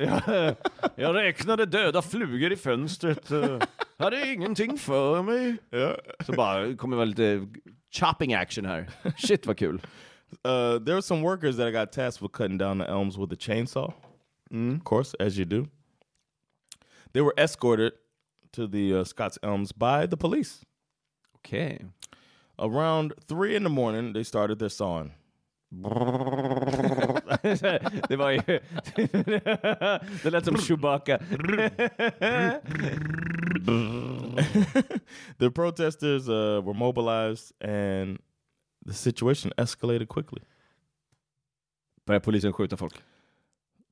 jag 0.96 1.16
räknade 1.16 1.66
döda 1.66 2.02
flugor 2.02 2.52
i 2.52 2.56
fönstret. 2.56 3.32
Hade 4.04 4.34
ingenting 4.34 4.78
för 4.78 5.24
mig. 5.24 5.58
Yeah. 5.72 5.96
Så 6.26 6.32
bara 6.32 6.76
kommer 6.76 6.98
väl 6.98 7.08
lite 7.08 7.48
chopping 7.92 8.34
action 8.34 8.66
här. 8.66 8.90
Shit 9.18 9.46
vad 9.46 9.58
kul. 9.58 9.82
Uh, 10.46 10.80
there 10.80 10.94
were 10.94 11.02
some 11.02 11.22
workers 11.22 11.58
that 11.58 11.74
got 11.74 11.92
tasked 11.92 12.22
with 12.22 12.34
cutting 12.34 12.58
down 12.58 12.80
the 12.80 12.86
elms 12.86 13.18
with 13.18 13.34
a 13.34 13.36
chainsaw. 13.36 13.94
Of 14.52 14.84
course, 14.84 15.16
as 15.20 15.38
you 15.38 15.46
do. 15.46 15.68
They 17.14 17.22
were 17.22 17.34
escorted 17.38 17.94
to 18.54 18.68
the 18.68 18.94
uh, 18.94 19.04
Scott's 19.04 19.38
Elms 19.44 19.72
by 19.72 20.06
the 20.06 20.18
police. 20.18 20.66
Okej. 21.38 21.86
Around 22.60 23.14
three 23.28 23.56
in 23.56 23.64
the 23.64 23.70
morning, 23.70 24.14
they 24.14 24.24
started 24.24 24.60
their 24.60 24.70
sawing. 24.70 25.14
det 28.10 28.18
var 28.18 28.32
ju... 28.32 28.42
det 30.24 30.32
lät 30.32 30.46
som 30.46 30.58
Chewbacca. 30.58 31.20
the 35.38 35.52
protesters 35.52 36.30
uh, 36.30 36.62
were 36.64 36.74
mobilized, 36.74 37.54
and 37.62 38.20
the 38.86 38.94
situation 38.94 39.52
escalated 39.58 40.08
quickly. 40.08 40.42
Börjar 42.08 42.22
polisen 42.24 42.54
skjuta 42.54 42.78
folk? 42.78 42.94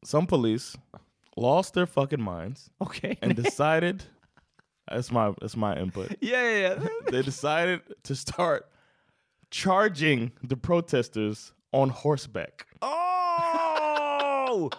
Some 0.04 0.26
police 0.28 0.78
lost 1.36 1.74
their 1.74 1.86
fucking 1.86 2.22
minds 2.22 2.70
Okay. 2.82 3.18
and 3.22 3.36
decided. 3.44 4.04
That's 4.90 5.12
my 5.12 5.34
that's 5.42 5.58
my 5.58 5.76
input. 5.78 6.16
Yeah, 6.22 6.44
ja, 6.44 6.70
ja. 6.76 6.90
they 7.12 7.22
decided 7.24 7.82
to 8.04 8.16
start 8.16 8.66
charging 9.52 10.32
the 10.48 10.56
protesters 10.56 11.54
on 11.74 11.90
horseback. 11.90 12.68
Oh! 12.82 14.70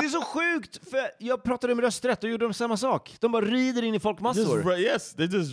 Det 0.00 0.06
är 0.06 0.08
så 0.08 0.22
sjukt! 0.22 0.90
För 0.90 1.10
jag 1.18 1.42
pratade 1.42 1.74
med 1.74 1.84
Rösträtt 1.84 2.24
och 2.24 2.30
gjorde 2.30 2.44
de 2.44 2.54
samma 2.54 2.76
sak. 2.76 3.16
De 3.20 3.32
bara 3.32 3.44
rider 3.44 3.82
in 3.82 3.94
i 3.94 3.96
Just 3.96 4.02
folkmassor. 4.02 4.62
ri- 4.62 4.78
yes, 4.78 5.14
they 5.14 5.26
just 5.26 5.52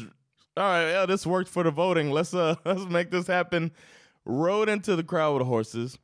all 0.56 0.72
right. 0.72 0.92
Yeah, 0.92 1.08
this 1.08 1.26
worked 1.26 1.54
for 1.54 1.64
the 1.64 1.70
voting. 1.72 2.14
Let's 2.14 2.34
uh 2.34 2.56
let's 2.66 2.90
make 2.90 3.12
this 3.12 3.28
happen. 3.28 3.72
Rode 4.26 4.72
into 4.74 4.96
the 4.98 5.04
crowd 5.04 5.38
with 5.40 5.48
horses, 5.48 5.98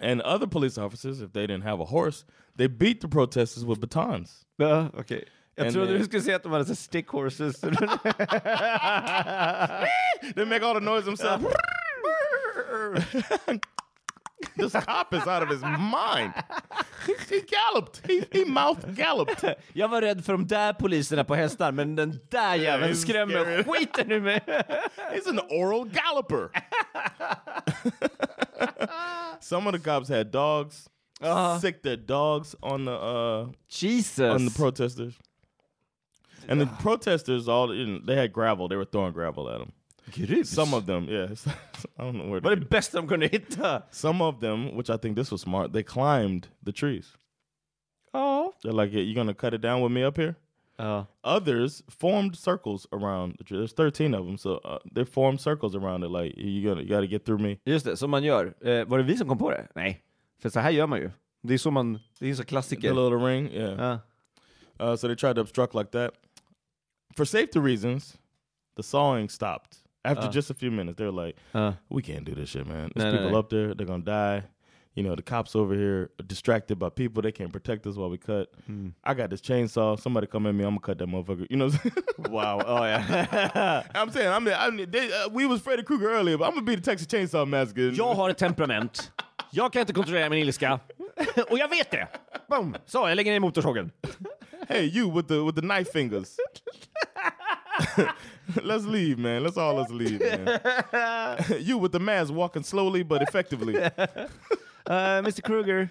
and 0.00 0.20
other 0.22 0.46
police 0.46 0.78
officers, 0.80 1.20
if 1.20 1.32
they 1.32 1.46
didn't 1.46 1.62
have 1.64 1.82
a 1.82 1.86
horse, 1.86 2.24
they 2.58 2.68
beat 2.68 3.00
the 3.00 3.08
protesters 3.08 3.64
with 3.64 3.80
batons. 3.80 4.46
Ja, 4.56 4.88
okej. 4.94 5.24
Jag 5.56 5.66
And 5.66 5.74
trodde 5.74 5.98
du 5.98 6.04
skulle 6.04 6.22
säga 6.22 6.36
att 6.36 6.42
de 6.42 6.52
hade 6.52 6.64
så 6.64 6.74
stick 6.74 7.08
horses. 7.08 7.60
They 10.34 10.44
make 10.44 10.64
all 10.66 10.74
the 10.74 10.80
noise 10.80 11.04
themselves. 11.04 11.44
This 14.56 14.72
cop 14.72 15.14
is 15.14 15.26
out 15.26 15.42
of 15.42 15.48
his 15.48 15.62
mind. 15.62 16.34
He, 17.06 17.14
he 17.28 17.40
galloped. 17.42 18.06
He, 18.06 18.24
he 18.32 18.44
mouth 18.44 18.94
galloped. 18.94 19.44
jag 19.72 19.88
var 19.88 20.02
rädd 20.02 20.24
för 20.24 20.32
de 20.32 20.46
där 20.46 20.72
poliserna 20.72 21.24
på 21.24 21.34
hästar, 21.34 21.72
men 21.72 21.96
den 21.96 22.20
där 22.30 22.54
jäveln 22.54 22.92
he's 22.92 22.94
skrämmer 22.94 23.62
skiten 23.62 24.12
ur 24.12 24.20
mig. 24.20 24.40
He's 25.12 25.28
an 25.28 25.40
oral 25.50 25.84
galloper. 25.84 26.50
Some 29.40 29.66
of 29.66 29.72
the 29.72 29.80
cops 29.80 30.08
had 30.08 30.26
dogs. 30.26 30.88
Sick 31.60 31.82
their 31.82 31.96
dogs 31.96 32.56
on 32.60 32.84
the 32.84 32.92
uh, 32.92 33.48
Jesus! 33.68 34.34
on 34.34 34.46
the 34.46 34.50
protesters. 34.50 35.14
And 36.48 36.60
the 36.60 36.66
protesters 36.66 37.48
all 37.48 37.68
they 37.68 38.16
had 38.16 38.32
gravel. 38.32 38.68
They 38.68 38.76
were 38.76 38.84
throwing 38.84 39.12
gravel 39.12 39.48
at 39.48 39.58
them. 39.58 39.72
Some 40.44 40.74
of 40.74 40.86
them, 40.86 41.06
yes. 41.08 41.46
I 41.98 42.02
don't 42.04 42.16
know 42.18 42.28
where. 42.28 42.40
They, 42.40 42.54
det 42.56 42.68
bästa 42.70 43.00
de 43.00 43.08
kunde 43.08 43.28
hitta. 43.28 43.82
some 43.90 44.22
of 44.22 44.40
them, 44.40 44.76
which 44.76 44.90
I 44.90 44.96
think 44.96 45.16
this 45.16 45.30
was 45.32 45.40
smart, 45.40 45.72
they 45.72 45.82
climbed 45.82 46.48
the 46.62 46.72
trees. 46.72 47.16
Oh. 48.12 48.52
They're 48.62 48.72
like, 48.72 48.92
yeah, 48.92 49.02
"You 49.02 49.14
gonna 49.14 49.34
cut 49.34 49.54
it 49.54 49.60
down 49.60 49.82
with 49.82 49.92
me 49.92 50.04
up 50.04 50.16
here?" 50.16 50.36
Ja. 50.78 51.06
Others 51.22 51.82
formed 51.88 52.36
circles 52.36 52.86
around 52.92 53.36
the 53.38 53.44
tree. 53.44 53.58
There's 53.58 53.72
13 53.72 54.14
of 54.14 54.26
them, 54.26 54.36
so 54.38 54.60
uh, 54.64 54.78
they 54.92 55.04
formed 55.04 55.40
circles 55.40 55.74
around 55.74 56.04
it. 56.04 56.10
Like, 56.10 56.34
you 56.36 56.68
gonna, 56.68 56.82
you 56.82 56.88
got 56.88 57.00
to 57.00 57.06
get 57.06 57.24
through 57.24 57.38
me. 57.42 57.58
Just 57.64 57.86
det, 57.86 57.96
som 57.96 58.10
man 58.10 58.24
gör. 58.24 58.54
Eh, 58.60 58.84
var 58.84 58.98
det 58.98 59.04
vi 59.04 59.16
som 59.16 59.28
kom 59.28 59.38
på 59.38 59.50
det? 59.50 59.68
Nej. 59.74 60.00
För 60.42 60.48
så 60.50 60.60
här 60.60 60.70
gör 60.70 60.86
man 60.86 60.98
ju. 60.98 61.10
Det 61.42 61.54
är 61.54 61.58
så 61.58 61.70
man, 61.70 61.98
det 62.18 62.30
är 62.30 62.34
så 62.34 62.42
The 62.42 62.48
klassiker. 62.48 62.94
little 62.94 63.18
ring, 63.18 63.50
yeah. 63.52 64.00
Ja. 64.78 64.90
Uh, 64.90 64.96
so 64.96 65.06
they 65.08 65.16
tried 65.16 65.34
to 65.36 65.40
obstruct 65.40 65.74
like 65.74 65.90
that. 65.90 66.14
For 67.16 67.24
safety 67.24 67.58
reasons, 67.60 68.18
the 68.76 68.82
sawing 68.82 69.28
stopped 69.28 69.78
after 70.04 70.26
Uh. 70.28 70.30
just 70.32 70.50
a 70.50 70.54
few 70.54 70.70
minutes. 70.70 70.96
They 70.96 71.06
were 71.06 71.26
like, 71.26 71.36
Ja. 71.54 71.72
"We 71.88 72.02
can't 72.02 72.24
do 72.24 72.34
this 72.34 72.50
shit, 72.50 72.66
man. 72.66 72.90
There's 72.94 73.12
No, 73.12 73.18
people 73.18 73.30
no. 73.32 73.38
up 73.38 73.48
there. 73.50 73.74
They're 73.74 73.86
gonna 73.86 74.04
die. 74.04 74.42
You 74.96 75.02
know, 75.02 75.16
the 75.16 75.22
cops 75.22 75.56
over 75.56 75.74
here 75.74 76.02
are 76.20 76.26
distracted 76.26 76.78
by 76.78 76.88
people. 76.88 77.20
They 77.22 77.32
can't 77.32 77.50
protect 77.52 77.84
us 77.86 77.96
while 77.96 78.10
we 78.10 78.16
cut. 78.18 78.46
Hmm. 78.66 78.88
I 79.02 79.14
got 79.14 79.28
this 79.30 79.40
chainsaw. 79.40 79.98
Somebody 79.98 80.28
come 80.28 80.46
at 80.48 80.54
me. 80.54 80.62
I'm 80.64 80.70
gonna 80.76 80.80
cut 80.80 80.98
that 80.98 81.08
motherfucker. 81.08 81.46
You 81.50 81.56
know." 81.56 81.66
I'm? 81.66 81.92
Wow, 82.30 82.60
oh, 82.66 82.84
yeah. 82.84 83.82
I'm 83.94 84.10
saying, 84.10 84.28
I 84.28 84.38
mean, 84.38 84.54
I 84.58 84.70
mean 84.70 84.90
they, 84.90 85.08
uh, 85.12 85.28
we 85.32 85.46
was 85.46 85.60
Freddy 85.60 85.82
Krueger 85.82 86.10
earlier, 86.10 86.38
but 86.38 86.44
I'm 86.46 86.54
gonna 86.54 86.62
be 86.66 86.76
the 86.76 86.80
Texas 86.80 87.06
Chainsaw 87.08 87.44
Massacre. 87.46 87.90
Jag 87.92 88.14
har 88.14 88.30
ett 88.30 88.38
temperament. 88.38 89.12
Jag 89.50 89.72
kan 89.72 89.80
inte 89.80 89.92
kontrollera 89.92 90.28
min 90.30 90.38
ilska. 90.38 90.80
Och 91.50 91.58
jag 91.58 91.68
vet 91.68 91.90
det! 91.90 92.08
Boom! 92.48 92.76
Så, 92.86 93.08
jag 93.08 93.16
lägger 93.16 93.32
ner 93.32 93.40
motorsågen. 93.40 93.90
hey, 94.68 94.84
you 94.98 95.12
with 95.16 95.28
the 95.28 95.34
with 95.44 95.54
the 95.54 95.60
knife 95.60 95.92
fingers. 95.92 96.36
let's 98.62 98.86
leave, 98.86 99.18
man. 99.18 99.42
Let's 99.42 99.56
all 99.56 99.74
let's 99.76 99.90
leave, 99.90 100.20
man. 100.20 100.60
you 101.60 101.78
with 101.78 101.92
the 101.92 101.98
mask 101.98 102.32
walking 102.32 102.64
slowly 102.64 103.04
but 103.04 103.22
effectively. 103.22 103.74
Uh, 104.86 105.22
Mr 105.22 105.42
Kruger. 105.42 105.90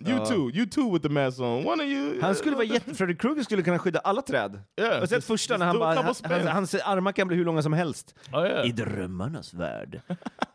You 0.00 0.26
too. 0.26 0.50
You 0.52 0.66
too 0.66 0.86
with 0.86 1.02
the 1.02 1.08
mask 1.08 1.40
on. 1.40 1.64
One 1.64 1.80
of 1.80 1.88
you. 1.88 2.20
Han 2.20 2.34
skulle 2.34 2.56
vara 2.56 2.64
jätte... 2.64 2.94
Fredrik 2.94 3.20
Krueger 3.20 3.42
skulle 3.42 3.62
kunna 3.62 3.78
skydda 3.78 3.98
alla 3.98 4.22
träd. 4.22 4.52
Yeah, 4.76 4.92
jag 4.92 5.00
har 5.00 5.06
sett 5.06 5.24
första 5.24 5.56
när 5.56 5.66
han 5.66 5.78
bara... 5.78 5.94
couple 5.94 6.06
Han, 6.06 6.14
spins. 6.14 6.32
han, 6.32 6.46
hans 6.46 6.74
armar 6.74 7.12
kan 7.12 7.28
bli 7.28 7.36
hur 7.36 7.44
långa 7.44 7.62
som 7.62 7.72
helst. 7.72 8.14
Oh 8.32 8.46
yeah. 8.46 8.66
I 8.66 8.72
drömmarnas 8.72 9.54
värld. 9.54 10.00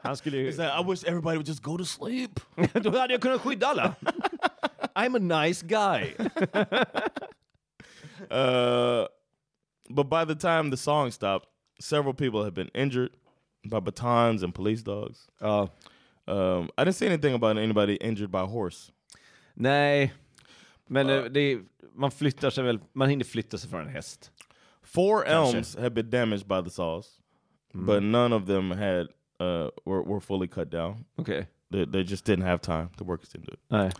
Han 0.02 0.18
skulle 0.18 0.38
ju... 0.38 0.54
Said, 0.54 0.72
I 0.82 0.92
wish 0.92 1.04
everybody 1.04 1.38
would 1.38 1.48
just 1.48 1.64
go 1.64 1.78
to 1.78 1.86
sleep. 1.86 2.40
Då 2.74 2.98
hade 2.98 3.14
jag 3.14 3.22
kunnat 3.22 3.42
skydda 3.42 3.68
alla. 3.68 3.96
I'm 4.96 5.16
a 5.16 5.44
nice 5.44 5.66
guy. 5.66 6.14
Uh, 8.32 9.06
but 9.96 10.10
by 10.10 10.26
the 10.26 10.36
time 10.36 10.70
the 10.70 10.78
song 10.78 11.12
stopped, 11.12 11.48
several 11.80 12.14
people 12.14 12.44
had 12.44 12.54
been 12.54 12.70
injured 12.74 13.12
by 13.70 13.80
batons 13.80 14.44
and 14.44 14.54
police 14.54 14.84
dogs. 14.84 15.28
Ja. 15.42 15.68
Um, 16.28 16.70
I 16.78 16.84
didn't 16.84 16.96
see 16.96 17.06
anything 17.06 17.36
about 17.36 17.58
anybody 17.58 17.96
injured 17.96 18.32
by 18.32 18.46
horse. 18.46 18.92
Nej, 19.56 20.12
men 20.88 21.10
eh, 21.10 21.24
det 21.24 21.40
är, 21.40 21.64
man 21.96 22.12
flyttar 22.12 22.50
sig 22.50 22.64
väl, 22.64 22.80
man 22.94 23.10
hinner 23.10 23.26
flytta 23.26 23.58
sig 23.58 23.70
från 23.70 23.82
en 23.82 23.88
häst. 23.90 24.32
Four 24.84 25.24
Gotcha. 25.24 25.32
elms 25.32 25.76
had 25.76 25.94
been 25.94 26.10
damaged 26.10 26.48
by 26.48 26.62
the 26.62 26.70
saws, 26.70 27.20
but 27.74 28.04
none 28.04 28.34
of 28.36 28.46
them 28.46 28.72
had 28.72 29.08
uh, 29.40 29.70
were 29.86 30.04
were 30.04 30.20
fully 30.20 30.48
cut 30.48 30.70
down. 30.70 31.06
Okej. 31.18 31.48
They, 31.72 31.86
they 31.86 32.04
just 32.04 32.26
didn't 32.26 32.46
have 32.46 32.62
time. 32.62 32.90
The 32.98 33.04
workers 33.04 33.30
didn't 33.30 33.48
do 33.48 33.54
it. 33.54 33.60
Nej. 33.72 33.92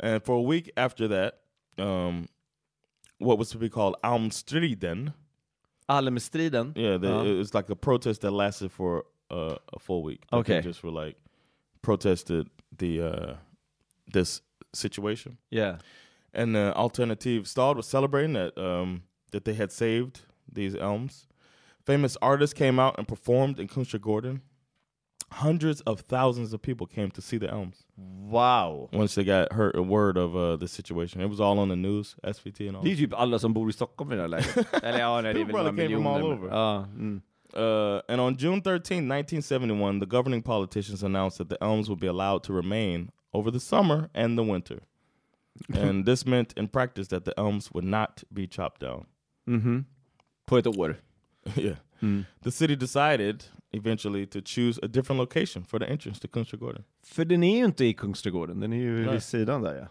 And 0.00 0.24
for 0.24 0.36
a 0.36 0.42
week 0.42 0.70
after 0.76 1.08
that, 1.08 1.34
um, 1.78 2.28
what 3.18 3.38
was 3.38 3.50
to 3.50 3.58
be 3.58 3.68
called 3.68 3.96
Almstriden, 4.02 5.12
Almstriden. 5.88 6.72
yeah, 6.76 6.96
the, 6.98 7.12
Uh-huh. 7.12 7.24
it 7.24 7.34
was 7.38 7.54
like 7.54 7.68
a 7.70 7.76
protest 7.76 8.20
that 8.22 8.30
lasted 8.30 8.70
for 8.72 9.04
uh, 9.30 9.56
a 9.72 9.78
full 9.78 10.02
week. 10.02 10.20
That 10.30 10.46
they 10.46 10.54
Okay. 10.56 10.60
just 10.68 10.82
were 10.82 10.90
like 11.06 11.16
protested 11.82 12.48
the 12.78 13.00
uh, 13.02 13.34
this 14.12 14.40
situation. 14.74 15.38
Yeah. 15.50 15.78
and 16.34 16.54
the 16.54 16.72
alternative 16.74 17.46
Stad 17.46 17.76
was 17.76 17.86
celebrating 17.86 18.32
that 18.34 18.56
um, 18.58 19.02
that 19.32 19.44
they 19.44 19.54
had 19.54 19.70
saved 19.72 20.20
these 20.54 20.74
elms. 20.74 21.26
Famous 21.84 22.16
artists 22.22 22.54
came 22.54 22.78
out 22.78 22.94
and 22.98 23.06
performed 23.08 23.58
in 23.60 23.68
Kungsträdgården. 23.68 24.40
Hundreds 25.32 25.80
of 25.80 26.00
thousands 26.00 26.52
of 26.54 26.60
people 26.62 26.86
came 26.86 27.10
to 27.10 27.22
see 27.22 27.38
the 27.38 27.48
elms 27.48 27.86
Wow. 28.30 28.88
once 28.92 29.14
they 29.14 29.24
got 29.24 29.52
heard 29.52 29.76
a 29.76 29.82
word 29.82 30.16
of 30.16 30.34
uh, 30.36 30.56
the 30.56 30.68
situation. 30.68 31.20
It 31.20 31.28
was 31.30 31.40
all 31.40 31.58
on 31.58 31.68
the 31.68 31.76
news, 31.76 32.16
SVT 32.22 32.68
and 32.68 32.76
all. 32.76 32.84
Det 32.84 32.92
är 32.92 32.96
typ 32.96 33.14
alla 33.14 33.38
som 33.38 33.52
bor 33.52 33.70
i 33.70 33.72
Stockholm 33.72 34.12
i 34.12 34.16
det 34.16 34.20
här 34.20 34.28
läget. 34.28 34.84
Eller 34.84 34.98
ja, 34.98 35.20
nej, 35.20 35.34
det 35.34 35.40
är 35.40 35.44
väl 35.44 35.54
några 35.56 35.70
came 35.70 35.88
from 35.88 36.06
all 36.06 36.22
miljoner. 36.22 36.48
Ja, 36.48 36.84
mm. 36.84 37.22
Uh, 37.54 38.00
and 38.08 38.20
on 38.20 38.36
June 38.38 38.62
13, 38.62 39.10
1971, 39.10 40.00
the 40.00 40.06
governing 40.06 40.42
politicians 40.42 41.02
announced 41.02 41.36
that 41.38 41.50
the 41.50 41.64
elms 41.64 41.88
would 41.88 42.00
be 42.00 42.06
allowed 42.08 42.42
to 42.42 42.52
remain 42.54 43.10
over 43.32 43.50
the 43.50 43.60
summer 43.60 44.08
and 44.14 44.38
the 44.38 44.42
winter. 44.42 44.80
and 45.74 46.06
this 46.06 46.24
meant 46.26 46.52
in 46.56 46.68
practice 46.68 47.08
that 47.08 47.24
the 47.24 47.38
elms 47.38 47.70
would 47.72 47.84
not 47.84 48.24
be 48.32 48.46
chopped 48.46 48.80
down. 48.80 49.06
Mm-hmm. 49.48 49.84
På 50.46 50.58
ett 50.58 50.66
år. 50.66 50.96
yeah. 51.56 51.76
The 52.44 52.50
city 52.50 52.76
decided 52.76 53.44
eventually 53.72 54.26
to 54.26 54.40
choose 54.44 54.80
a 54.82 54.88
different 54.88 55.18
location 55.18 55.64
for 55.64 55.78
the 55.78 55.86
entrance 55.86 56.20
to 56.20 56.28
Kungsträdgården, 56.28 56.84
För 57.02 57.24
den 57.24 57.42
är 57.42 57.56
ju 57.58 57.64
inte 57.64 57.84
i 57.84 57.94
Kungsträdgården, 57.94 58.60
den 58.60 58.72
är 58.72 58.76
ju 58.76 59.04
Nej. 59.04 59.14
vid 59.14 59.22
sidan 59.22 59.62
där 59.62 59.74
ja. 59.74 59.88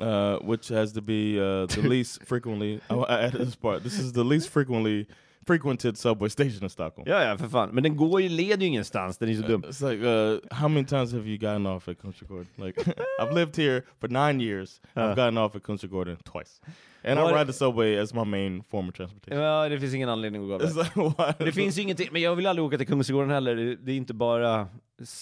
uh, 0.00 0.50
which 0.50 0.70
has 0.70 0.92
to 0.92 1.00
be 1.00 1.38
uh, 1.40 1.66
the 1.66 1.82
least 1.88 2.22
frequently. 2.24 2.74
I 2.74 2.94
I 2.94 3.26
added 3.26 3.40
this 3.46 3.56
part. 3.56 3.82
This 3.82 3.98
is 3.98 4.12
the 4.12 4.24
least 4.24 4.48
frequently 4.48 5.06
frequented 5.48 5.98
subway 5.98 6.28
station 6.30 6.62
in 6.62 6.70
Stockholm. 6.70 7.08
Ja, 7.10 7.22
ja, 7.24 7.38
för 7.38 7.48
fan. 7.48 7.68
Men 7.72 7.82
den 7.82 7.96
går 7.96 8.20
ju, 8.20 8.28
leder 8.28 8.62
ju 8.62 8.66
ingenstans, 8.66 9.18
den 9.18 9.28
är 9.28 9.34
så 9.34 9.42
dum. 9.48 9.62
It's 9.62 9.90
like, 9.90 10.04
uh, 10.06 10.38
how 10.58 10.68
many 10.68 10.86
times 10.86 11.12
have 11.12 11.26
you 11.28 11.38
gotten 11.38 11.66
off 11.66 11.88
at 11.88 11.98
Kungsgården? 11.98 12.46
Like, 12.56 12.80
I've 13.22 13.34
lived 13.34 13.56
here 13.56 13.82
for 14.00 14.08
nine 14.08 14.40
years. 14.40 14.80
I've 14.94 15.14
gotten 15.16 15.38
off 15.38 15.56
at 15.56 15.62
Kungsgården 15.62 16.16
twice, 16.32 16.60
and 17.04 17.18
I 17.18 17.22
What- 17.22 17.34
ride 17.34 17.46
the 17.46 17.52
subway 17.52 17.96
as 17.98 18.14
my 18.14 18.24
main 18.24 18.62
form 18.70 18.88
of 18.88 18.94
transportation. 18.94 19.42
Ja, 19.42 19.68
det 19.68 19.80
finns 19.80 19.94
ingen 19.94 20.08
anledning 20.08 20.42
att 20.42 20.48
gå 20.60 20.66
It's 20.66 20.70
över. 20.70 20.82
like, 20.84 21.14
why? 21.38 21.44
Det 21.46 21.52
finns 21.52 21.78
ju 21.78 21.82
ingenting, 21.82 22.08
men 22.12 22.22
jag 22.22 22.36
vill 22.36 22.46
aldrig 22.46 22.64
åka 22.66 22.78
till 22.78 22.86
Kungsgården 22.86 23.30
heller. 23.30 23.56
Det, 23.56 23.76
det 23.76 23.92
är 23.92 23.96
inte 23.96 24.14
bara 24.14 24.68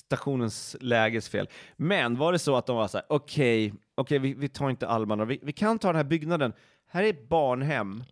stationens 0.00 0.76
läges 0.80 1.28
fel. 1.28 1.48
Men 1.76 2.16
var 2.18 2.32
det 2.32 2.38
så 2.38 2.56
att 2.56 2.66
de 2.66 2.76
var 2.76 2.88
så 2.88 2.98
här, 2.98 3.06
okej, 3.08 3.72
okej, 3.94 4.18
vi, 4.18 4.34
vi 4.34 4.48
tar 4.48 4.70
inte 4.70 4.88
Almarna, 4.88 5.24
vi, 5.24 5.38
vi 5.42 5.52
kan 5.52 5.78
ta 5.78 5.88
den 5.88 5.96
här 5.96 6.04
byggnaden. 6.04 6.52
Här 6.88 7.02
är 7.04 7.10
ett 7.10 7.28
barnhem. 7.28 8.04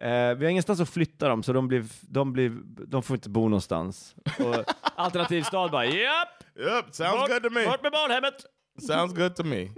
Eh, 0.00 0.34
vi 0.34 0.44
har 0.44 0.50
ingenstans 0.50 0.80
att 0.80 0.88
flytta 0.90 1.28
dem, 1.28 1.42
så 1.42 1.52
de, 1.52 1.68
blir, 1.68 1.84
de, 2.00 2.32
blir, 2.32 2.50
de 2.86 3.02
får 3.02 3.16
inte 3.16 3.28
bo 3.28 3.48
någonstans. 3.48 4.14
Och 4.38 4.64
alternativ 4.96 5.42
stad 5.42 5.70
bara, 5.70 5.84
japp! 5.86 6.28
Yep, 6.56 6.84
sounds 6.94 7.20
Bort, 7.20 7.28
good 7.30 7.42
to 7.42 7.50
me. 7.50 7.64
bort 7.66 7.82
med 7.82 7.92
barnhemmet! 7.92 8.46
Sounds 8.86 9.12
good 9.14 9.36
to 9.36 9.44
me. 9.44 9.68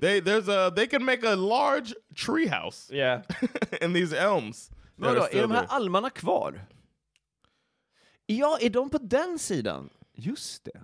They 0.00 0.20
there's 0.20 0.48
a 0.48 0.70
they 0.70 0.86
can 0.86 1.04
make 1.04 1.26
a 1.28 1.34
large 1.36 1.94
treehouse 2.16 2.94
Yeah. 2.94 3.22
in 3.80 3.94
these 3.94 4.16
elms. 4.16 4.70
Vadå, 4.96 5.28
är 5.32 5.42
de 5.42 5.50
här 5.50 5.60
there. 5.60 5.66
almarna 5.76 6.10
kvar? 6.10 6.60
Ja, 8.26 8.58
är 8.60 8.70
de 8.70 8.90
på 8.90 8.98
den 8.98 9.38
sidan? 9.38 9.90
Just 10.14 10.64
det. 10.64 10.80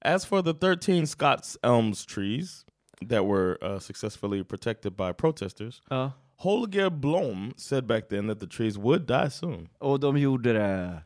As 0.00 0.26
for 0.26 0.42
the 0.42 0.54
13 0.54 1.06
Scots 1.06 1.58
elms 1.62 2.06
trees 2.06 2.64
that 3.08 3.24
were 3.24 3.56
uh, 3.74 3.78
successfully 3.78 4.44
protected 4.44 4.96
by 4.96 5.12
protesters, 5.12 5.82
Ja. 5.90 6.12
Holger 6.38 6.90
Blom 6.90 7.52
said 7.56 7.86
back 7.86 8.08
then 8.08 8.28
that 8.28 8.38
the 8.40 8.46
trees 8.46 8.78
would 8.78 9.06
die 9.06 9.28
soon. 9.30 9.68
Och 9.78 10.00
de 10.00 10.16
gjorde 10.16 10.52
det. 10.52 11.02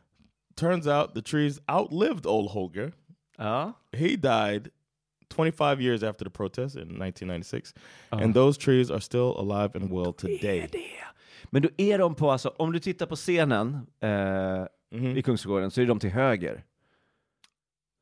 Turns 0.55 0.87
out 0.87 1.13
the 1.15 1.21
trees 1.21 1.59
outlived 1.67 2.25
old 2.25 2.51
Holger. 2.51 2.91
Ja. 3.37 3.73
He 3.91 4.15
died 4.15 4.69
25 5.35 5.81
years 5.81 6.03
after 6.03 6.25
the 6.25 6.29
protest 6.31 6.75
in 6.75 6.81
1996, 6.81 7.73
and 8.11 8.33
those 8.35 8.59
trees 8.59 8.91
are 8.91 9.01
still 9.01 9.33
alive 9.37 9.71
and 9.75 9.89
well 9.91 10.13
today. 10.13 10.69
Men 11.49 11.61
då 11.61 11.69
är 11.77 11.97
de 11.99 12.15
på, 12.15 12.31
alltså, 12.31 12.49
om 12.57 12.71
du 12.71 12.79
tittar 12.79 13.05
på 13.05 13.15
scenen 13.15 13.87
eh, 13.99 14.65
Mhm. 14.91 15.17
i 15.17 15.21
Kungsgården 15.21 15.71
så 15.71 15.81
är 15.81 15.85
de 15.85 15.99
till 15.99 16.09
höger. 16.09 16.63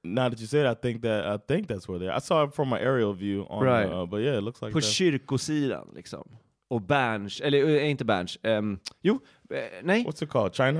Now 0.04 0.30
that 0.30 0.40
you 0.40 0.48
say 0.48 0.62
it, 0.72 0.78
I 0.78 0.82
think 0.82 1.02
that 1.04 1.36
I 1.42 1.48
think 1.48 1.70
that's 1.70 1.88
where 1.88 2.00
they 2.00 2.08
are. 2.10 2.18
I 2.18 2.22
saw 2.22 2.48
it 2.48 2.56
from 2.56 2.70
my 2.70 2.76
aerial 2.78 3.14
view 3.14 3.46
on, 3.50 3.64
Right. 3.64 3.92
uh, 3.92 4.06
but 4.06 4.20
yeah, 4.20 4.38
it 4.38 4.44
looks 4.44 4.62
like 4.62 4.74
På 4.74 4.80
that. 4.82 4.90
kyrkosidan 4.90 5.88
liksom. 5.96 6.28
Och 6.72 6.82
Berns, 6.82 7.42
eller 7.42 7.66
eh, 7.70 7.90
inte 7.90 8.06
Berns, 8.06 8.38
ehm, 8.44 8.80
jo, 9.02 9.20
eh, 9.50 9.58
nej. 9.84 10.04
What's 10.06 10.24
it 10.24 10.30
called? 10.30 10.56
China? 10.56 10.80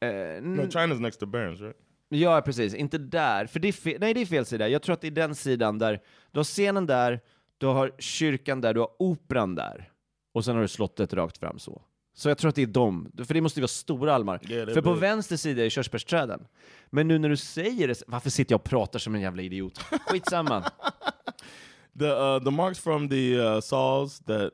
Eh, 0.00 0.42
No, 0.42 0.62
n- 0.62 0.68
China's 0.70 1.00
next 1.00 1.20
to 1.20 1.26
Barons, 1.26 1.60
right? 1.60 1.76
ja, 2.08 2.42
precis. 2.44 2.74
Inte 2.74 2.98
där. 2.98 3.46
För 3.46 3.60
det 3.60 3.68
är 3.68 3.72
fe- 3.72 3.96
nej, 4.00 4.14
det 4.14 4.20
är 4.20 4.26
fel 4.26 4.44
sida. 4.46 4.68
Jag 4.68 4.82
tror 4.82 4.92
att 4.92 5.00
det 5.00 5.06
är 5.06 5.10
den 5.10 5.34
sidan 5.34 5.78
där 5.78 6.00
du 6.32 6.38
har 6.38 6.44
scenen 6.44 6.86
där, 6.86 7.20
du 7.58 7.66
har 7.66 7.92
kyrkan 7.98 8.60
där, 8.60 8.74
du 8.74 8.80
har 8.80 8.90
operan 8.98 9.54
där. 9.54 9.90
Och 10.34 10.44
sen 10.44 10.54
har 10.54 10.62
du 10.62 10.68
slottet 10.68 11.12
rakt 11.14 11.38
fram 11.38 11.58
så. 11.58 11.82
Så 12.14 12.28
jag 12.28 12.38
tror 12.38 12.48
att 12.48 12.54
det 12.54 12.62
är 12.62 12.66
dem, 12.66 13.12
för 13.26 13.34
det 13.34 13.40
måste 13.40 13.60
ju 13.60 13.62
vara 13.62 13.68
stora 13.68 14.14
almar. 14.14 14.38
They're 14.38 14.74
för 14.74 14.82
på 14.82 14.92
big. 14.92 15.00
vänster 15.00 15.36
sida 15.36 15.64
är 15.64 15.68
körsbärsträden. 15.68 16.46
Men 16.90 17.08
nu 17.08 17.18
när 17.18 17.28
du 17.28 17.36
säger 17.36 17.88
det, 17.88 18.02
varför 18.06 18.30
sitter 18.30 18.52
jag 18.52 18.58
och 18.58 18.64
pratar 18.64 18.98
som 18.98 19.14
en 19.14 19.20
jävla 19.20 19.42
idiot? 19.42 19.78
Skitsamma. 20.06 20.64
The 21.98 22.06
uh, 22.10 22.44
the 22.44 22.50
marks 22.50 22.78
from 22.78 23.08
the 23.08 23.38
uh, 23.40 23.60
saws 23.60 24.18
that 24.18 24.52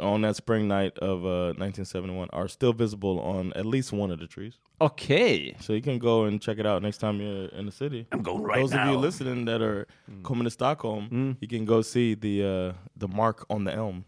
on 0.00 0.22
that 0.22 0.36
spring 0.36 0.68
night 0.68 0.96
of 0.98 1.24
uh, 1.24 1.54
1971 1.58 2.28
are 2.32 2.48
still 2.48 2.72
visible 2.72 3.20
on 3.20 3.52
at 3.54 3.66
least 3.66 3.92
one 3.92 4.10
of 4.10 4.18
the 4.18 4.26
trees. 4.26 4.54
Okay. 4.80 5.56
So 5.60 5.72
you 5.72 5.82
can 5.82 5.98
go 5.98 6.24
and 6.24 6.40
check 6.40 6.58
it 6.58 6.66
out 6.66 6.82
next 6.82 6.98
time 6.98 7.20
you're 7.20 7.46
in 7.48 7.66
the 7.66 7.72
city. 7.72 8.06
I'm 8.12 8.22
going 8.22 8.42
right 8.42 8.60
Those 8.60 8.74
of 8.74 8.86
you 8.86 8.96
listening 8.96 9.44
that 9.46 9.60
are 9.60 9.86
coming 10.24 10.44
to 10.44 10.50
Stockholm, 10.50 11.36
you 11.40 11.48
can 11.48 11.64
go 11.64 11.82
see 11.82 12.14
the 12.14 12.44
uh, 12.44 12.72
the 12.96 13.08
mark 13.08 13.44
on 13.50 13.64
the 13.64 13.72
elm. 13.74 14.04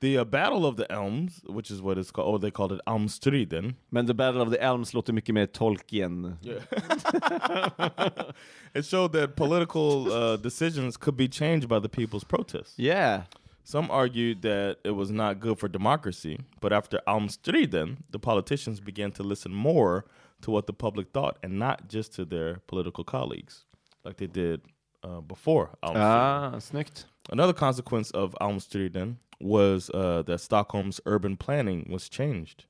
The 0.00 0.18
uh, 0.18 0.24
Battle 0.24 0.66
of 0.66 0.76
the 0.76 0.90
Elms, 0.92 1.40
which 1.46 1.70
is 1.70 1.80
what 1.80 1.96
it's 1.96 2.10
called, 2.10 2.28
or 2.28 2.38
they 2.38 2.50
called 2.50 2.70
it 2.72 2.80
Almstriden. 2.86 3.76
Men 3.90 4.04
The 4.04 4.12
Battle 4.12 4.42
of 4.42 4.50
the 4.50 4.62
Elms 4.62 4.92
låter 4.92 5.14
mycket 5.14 5.34
mer 5.34 5.46
Tolkien. 5.46 6.36
It 8.74 8.84
showed 8.84 9.12
that 9.12 9.36
political 9.36 10.12
uh, 10.12 10.36
decisions 10.36 10.98
could 10.98 11.16
be 11.16 11.28
changed 11.28 11.66
by 11.66 11.78
the 11.78 11.88
people's 11.88 12.24
protests. 12.24 12.74
Yeah. 12.76 13.22
Some 13.66 13.90
argued 13.90 14.42
that 14.42 14.76
it 14.84 14.92
was 14.92 15.10
not 15.10 15.40
good 15.40 15.58
for 15.58 15.66
democracy, 15.66 16.38
but 16.60 16.72
after 16.72 17.00
Almstriden, 17.08 17.96
the 18.10 18.18
politicians 18.20 18.78
began 18.78 19.10
to 19.10 19.24
listen 19.24 19.52
more 19.52 20.04
to 20.42 20.52
what 20.52 20.68
the 20.68 20.72
public 20.72 21.08
thought 21.12 21.36
and 21.42 21.58
not 21.58 21.88
just 21.88 22.14
to 22.14 22.24
their 22.24 22.60
political 22.68 23.02
colleagues, 23.02 23.64
like 24.04 24.18
they 24.18 24.28
did 24.28 24.60
uh, 25.02 25.20
before 25.20 25.70
Almstriden. 25.82 25.96
Ah, 25.96 26.52
snyggt. 26.58 27.06
Another 27.28 27.52
consequence 27.52 28.12
of 28.12 28.36
Almstriden 28.40 29.16
was 29.40 29.90
uh, 29.90 30.22
that 30.22 30.40
Stockholm's 30.40 31.00
urban 31.04 31.36
planning 31.36 31.88
was 31.90 32.08
changed. 32.08 32.66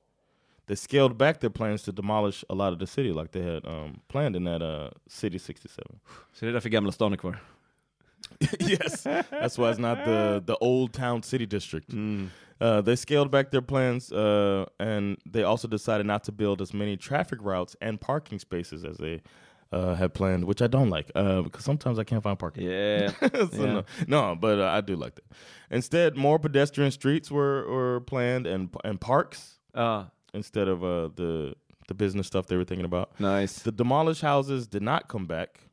They 0.65 0.73
scaled 0.75 1.15
back 1.15 1.41
their 1.41 1.51
plans 1.51 1.83
to 1.83 1.91
demolish 1.91 2.43
a 2.49 2.55
lot 2.55 2.73
of 2.73 2.79
the 2.79 2.87
city, 2.87 3.13
like 3.13 3.33
they 3.33 3.43
had 3.43 3.63
um, 3.67 4.01
planned 4.07 4.35
in 4.35 4.45
that 4.45 4.63
uh, 4.63 4.89
City 5.07 5.37
67. 5.37 5.99
Så 6.33 6.45
det 6.45 6.49
är 6.49 6.53
därför 6.53 6.69
Gamla 6.69 6.91
stan 6.91 7.13
är 7.13 7.17
kvar. 7.17 7.39
yes, 8.59 9.03
that's 9.03 9.57
why 9.57 9.69
it's 9.69 9.79
not 9.79 10.03
the 10.05 10.43
the 10.45 10.57
old 10.57 10.93
town 10.93 11.23
city 11.23 11.45
district. 11.45 11.93
Uh, 12.59 12.81
they 12.81 12.95
scaled 12.95 13.29
back 13.31 13.51
their 13.51 13.61
plans, 13.61 14.11
uh, 14.11 14.65
and 14.79 15.17
they 15.25 15.43
also 15.43 15.67
decided 15.67 16.05
not 16.07 16.23
to 16.23 16.31
build 16.31 16.61
as 16.61 16.73
many 16.73 16.97
traffic 16.97 17.39
routes 17.41 17.75
and 17.81 17.99
parking 18.01 18.39
spaces 18.39 18.83
as 18.83 18.97
they 18.97 19.21
uh, 19.71 19.93
had 19.95 20.13
planned, 20.13 20.45
which 20.45 20.61
I 20.61 20.67
don't 20.67 20.89
like 20.89 21.11
uh, 21.15 21.41
because 21.41 21.63
sometimes 21.63 21.99
I 21.99 22.03
can't 22.03 22.23
find 22.23 22.37
parking. 22.37 22.63
Yeah. 22.63 23.11
So 23.21 23.63
Yeah. 23.63 23.73
no, 23.73 23.83
no, 24.07 24.35
but 24.35 24.59
uh, 24.59 24.67
I 24.77 24.81
do 24.81 24.95
like 24.95 25.15
that. 25.15 25.25
Instead, 25.69 26.15
more 26.17 26.39
pedestrian 26.39 26.91
streets 26.91 27.29
were, 27.29 27.67
were 27.69 27.99
planned 28.01 28.47
and 28.47 28.69
and 28.83 28.99
parks 28.99 29.59
Ja, 29.75 30.05
instead 30.33 30.67
of 30.67 30.83
uh, 30.83 31.09
the 31.15 31.53
the 31.87 31.93
business 31.93 32.27
stuff 32.27 32.47
they 32.47 32.57
were 32.57 32.65
thinking 32.65 32.85
about. 32.85 33.11
nice. 33.19 33.59
The 33.63 33.71
demolished 33.71 34.21
houses 34.21 34.67
did 34.67 34.81
not 34.81 35.07
come 35.07 35.25
back, 35.27 35.66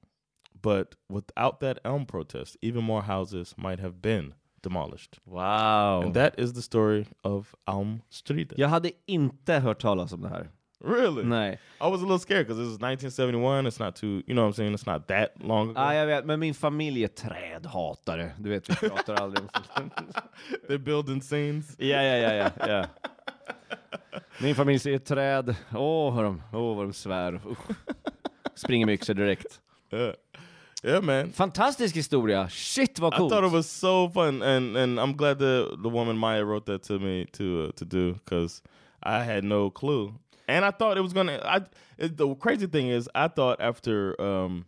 but 0.64 0.94
without 1.08 1.60
that 1.60 1.78
elm 1.84 2.06
protest, 2.06 2.56
even 2.62 2.82
more 2.82 3.02
houses 3.02 3.54
might 3.56 3.80
have 3.80 4.00
been 4.00 4.34
demolished. 4.62 5.20
Wow. 5.26 6.02
And 6.02 6.14
that 6.14 6.34
is 6.38 6.54
the 6.54 6.62
story 6.62 7.06
of 7.22 7.54
Almstriden. 7.68 8.54
Jag 8.56 8.68
hade 8.68 8.90
inte 9.06 9.58
hört 9.58 9.82
talas 9.82 10.12
om 10.12 10.22
det 10.22 10.28
här. 10.28 10.48
Really? 10.80 11.24
Nej. 11.24 11.58
I 11.80 11.90
was 11.90 12.00
a 12.00 12.04
little 12.04 12.18
scared 12.18 12.46
because 12.46 12.58
this 12.58 12.68
is 12.68 12.78
1971. 12.78 13.66
It's 13.66 13.78
not 13.78 13.96
too, 13.96 14.22
you 14.26 14.34
know 14.34 14.44
what 14.44 14.54
I'm 14.54 14.56
saying? 14.56 14.74
It's 14.74 14.86
not 14.86 15.08
that 15.08 15.32
long 15.40 15.70
ago. 15.70 15.80
Ja, 15.80 15.94
jag 15.94 16.06
vet, 16.06 16.24
men 16.24 16.40
min 16.40 16.54
familj 16.54 17.04
är 17.04 17.08
trädhatare. 17.08 18.32
Du 18.38 18.50
vet, 18.50 18.68
vi 18.70 18.88
pratar 18.88 19.14
aldrig 19.14 19.44
om 19.44 19.50
They're 20.68 20.78
building 20.78 21.20
scenes. 21.20 21.76
Ja, 21.78 22.02
ja, 22.02 22.34
ja, 22.34 22.50
ja. 22.68 22.86
Min 24.42 24.54
familj 24.54 24.78
ser 24.78 24.98
träd. 24.98 25.54
Åh, 25.74 26.14
vad 26.14 26.24
de, 26.24 26.42
åh, 26.52 26.76
vad 26.76 26.86
de 26.86 26.92
svär. 26.92 27.40
Usch. 27.46 27.76
Springer 28.54 28.86
med 28.86 28.94
yxor 28.94 29.14
direkt. 29.14 29.60
Yeah. 29.92 30.14
Yeah, 30.84 31.00
man. 31.00 31.30
Fantastisk 31.32 31.94
historia. 31.96 32.46
Shit 32.48 32.98
vad 32.98 33.14
I 33.14 33.16
coolt. 33.16 33.30
thought 33.32 33.44
it 33.44 33.52
was 33.52 33.66
so 33.70 34.08
fun, 34.08 34.42
and 34.42 34.76
and 34.76 35.00
I'm 35.00 35.16
glad 35.16 35.38
the 35.38 35.76
the 35.82 35.88
woman 35.88 36.16
Maya 36.16 36.44
wrote 36.44 36.66
that 36.66 36.82
to 36.88 36.98
me 36.98 37.24
to 37.32 37.44
uh, 37.68 37.72
to 37.76 37.84
do 37.84 38.12
because 38.12 38.62
I 39.02 39.24
had 39.24 39.44
no 39.44 39.70
clue, 39.70 40.12
and 40.46 40.64
I 40.64 40.70
thought 40.70 40.98
it 40.98 41.02
was 41.02 41.12
gonna. 41.14 41.40
I 41.42 41.60
it, 41.96 42.16
the 42.16 42.34
crazy 42.34 42.66
thing 42.66 42.88
is, 42.88 43.08
I 43.14 43.28
thought 43.28 43.60
after 43.60 44.14
um, 44.20 44.66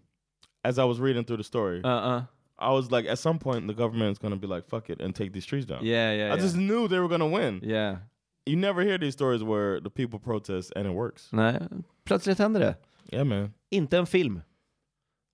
as 0.64 0.78
I 0.78 0.84
was 0.84 0.98
reading 1.00 1.24
through 1.24 1.36
the 1.38 1.44
story, 1.44 1.82
Uh-uh. 1.84 2.22
I 2.58 2.72
was 2.72 2.90
like, 2.90 3.04
at 3.12 3.18
some 3.18 3.38
point 3.38 3.66
the 3.66 3.74
government 3.74 4.12
is 4.12 4.18
gonna 4.18 4.36
be 4.36 4.46
like, 4.46 4.64
fuck 4.68 4.88
it, 4.90 5.00
and 5.02 5.14
take 5.14 5.32
these 5.32 5.44
trees 5.46 5.66
down. 5.66 5.84
Yeah, 5.84 6.12
yeah, 6.12 6.32
I 6.32 6.36
yeah. 6.36 6.36
just 6.42 6.56
knew 6.56 6.88
they 6.88 6.98
were 6.98 7.08
gonna 7.08 7.28
win. 7.28 7.60
Yeah. 7.62 7.96
You 8.46 8.56
never 8.56 8.82
hear 8.82 8.96
these 8.98 9.12
stories 9.12 9.42
where 9.42 9.80
the 9.80 9.90
people 9.90 10.18
protest 10.20 10.72
and 10.76 10.86
it 10.86 10.94
works. 10.94 11.28
Nej, 11.32 11.58
plötsligt 12.04 12.38
händer 12.38 12.60
det. 12.60 12.76
Yeah, 13.12 13.24
man. 13.24 13.52
Inte 13.70 13.98
en 13.98 14.06
film. 14.06 14.40